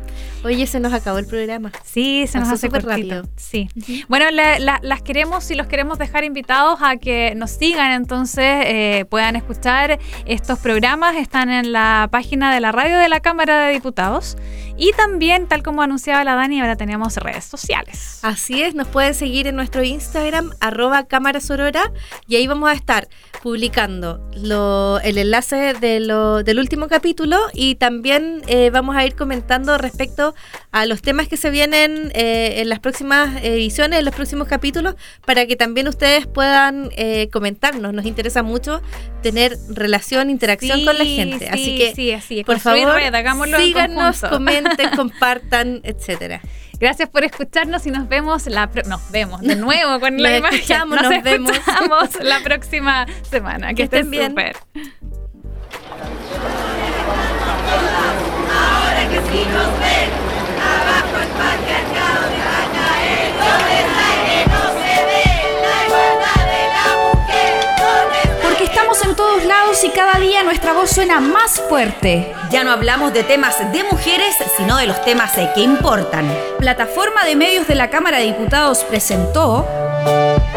Oye, 0.45 0.67
se 0.67 0.81
nos 0.81 0.93
acabó 0.93 1.19
el 1.19 1.27
programa. 1.27 1.73
Sí, 1.85 2.27
se 2.27 2.39
nos 2.39 2.49
Pasó 2.49 2.55
hace 2.57 2.67
súper 2.67 2.85
rápido. 2.85 3.23
Sí. 3.37 3.69
Bueno, 4.09 4.31
la- 4.31 4.59
la- 4.59 4.81
las 4.83 5.01
queremos 5.03 5.51
y 5.51 5.55
los 5.55 5.67
queremos 5.67 5.99
dejar 5.99 6.25
invitados 6.25 6.81
a 6.83 6.97
que 6.99 7.33
nos 7.37 7.51
sigan, 7.53 7.93
entonces 7.93 8.45
eh, 8.67 9.07
puedan 9.09 9.35
escuchar 9.37 9.99
estos 10.27 10.59
programas. 10.59 11.17
Están 11.17 11.51
en 11.51 11.73
la 11.73 12.09
página 12.11 12.53
de 12.53 12.61
la 12.61 12.71
radio 12.73 12.99
de 12.99 13.09
la 13.09 13.21
Cámara 13.21 13.67
de 13.67 13.73
Diputados. 13.73 14.37
Y 14.77 14.93
también, 14.93 15.49
tal 15.49 15.63
como 15.65 15.83
anunciaba 15.83 16.23
la 16.25 16.35
Dani, 16.37 16.61
ahora 16.61 16.77
tenemos 16.77 17.17
redes 17.17 17.45
sociales. 17.45 18.21
Así 18.23 18.63
es, 18.63 18.75
nos 18.77 18.87
pueden 18.89 19.13
seguir 19.15 19.47
en 19.49 19.57
nuestro 19.57 19.83
Instagram, 19.83 20.53
arroba 20.61 21.05
cámara 21.07 21.41
sorora, 21.41 21.93
y 22.29 22.37
ahí 22.37 22.47
vamos 22.47 22.71
a 22.71 22.75
estar 22.75 23.09
publicando 23.43 24.21
lo- 24.37 25.01
el 25.01 25.19
enlace 25.19 25.75
de 25.75 25.99
lo- 26.01 26.45
del 26.45 26.59
último 26.61 26.87
capítulo 26.87 27.28
y 27.53 27.75
también 27.77 28.43
eh, 28.47 28.71
vamos 28.71 28.97
a 28.97 29.05
ir 29.05 29.15
comentando 29.15 29.77
respecto 29.79 30.35
a 30.73 30.87
los 30.87 31.03
temas 31.03 31.29
que 31.29 31.37
se 31.37 31.51
vienen 31.51 32.11
eh, 32.15 32.61
en 32.61 32.69
las 32.69 32.79
próximas 32.81 33.43
ediciones, 33.43 33.99
en 33.99 34.05
los 34.05 34.15
próximos 34.15 34.49
capítulos, 34.49 34.95
para 35.27 35.47
que 35.47 35.57
también 35.57 35.89
ustedes 35.89 36.27
puedan 36.27 36.91
eh, 36.97 37.29
comentarnos. 37.33 37.93
Nos 37.93 38.07
interesa 38.07 38.43
mucho 38.43 38.81
tener 39.23 39.57
relación, 39.69 40.31
interacción 40.31 40.79
Sí, 40.81 40.85
con 40.85 40.99
la 40.99 41.05
gente. 41.05 41.39
sí, 41.47 41.51
así 41.53 41.79
que, 41.79 41.95
sí, 41.95 42.13
así 42.13 42.39
es. 42.41 42.45
por 42.47 42.55
Construir 42.57 42.85
favor, 42.85 43.01
red, 43.01 43.15
hagámoslo 43.15 43.57
en 43.57 43.63
síganos, 43.65 44.21
comenten, 44.23 44.91
compartan, 44.97 45.81
etcétera. 45.85 46.41
Gracias 46.81 47.09
por 47.09 47.25
escucharnos 47.25 47.85
y 47.87 47.91
nos 47.91 48.09
vemos 48.09 48.47
la 48.47 48.71
nos 48.87 49.11
vemos 49.11 49.41
de 49.41 49.57
nuevo 49.57 49.99
con 49.99 50.23
la 50.23 50.31
Nos 50.31 50.39
imagen. 50.39 50.55
escuchamos, 50.61 51.03
nos 51.03 51.23
vemos. 51.25 51.51
escuchamos 51.51 52.09
la 52.23 52.41
próxima 52.45 53.05
semana. 53.29 53.71
Que, 53.71 53.75
Que 53.75 53.83
estén 53.83 54.05
estén 54.07 54.11
bien. 54.13 54.29
súper. 54.31 54.57
Y 69.85 69.91
cada 69.91 70.19
día 70.19 70.43
nuestra 70.43 70.73
voz 70.73 70.91
suena 70.91 71.21
más 71.21 71.61
fuerte. 71.69 72.35
Ya 72.51 72.65
no 72.65 72.73
hablamos 72.73 73.13
de 73.13 73.23
temas 73.23 73.59
de 73.73 73.85
mujeres, 73.85 74.35
sino 74.57 74.77
de 74.77 74.87
los 74.87 75.05
temas 75.05 75.37
eh, 75.39 75.51
que 75.55 75.61
importan. 75.61 76.27
Plataforma 76.59 77.25
de 77.25 77.37
Medios 77.37 77.69
de 77.69 77.75
la 77.75 77.89
Cámara 77.89 78.19
de 78.19 78.25
Diputados 78.25 78.83
presentó 78.85 79.67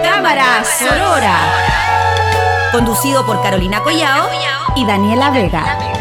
Cámara 0.02 0.64
Sorora. 0.64 1.38
Conducido 2.72 3.26
por 3.26 3.44
Carolina 3.44 3.82
Collao 3.82 4.30
y 4.76 4.86
Daniela 4.86 5.30
Vega. 5.30 6.01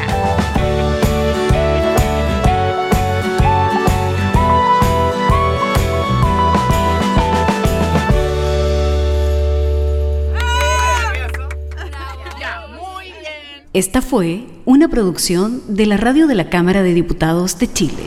Esta 13.73 14.03
fue 14.03 14.47
una 14.65 14.89
producción 14.89 15.63
de 15.69 15.87
la 15.87 15.97
Radio 15.97 16.27
de 16.27 16.35
la 16.35 16.51
Cámara 16.51 16.83
de 16.83 16.93
Diputados 16.93 17.57
de 17.61 17.73
Chile. 17.73 18.03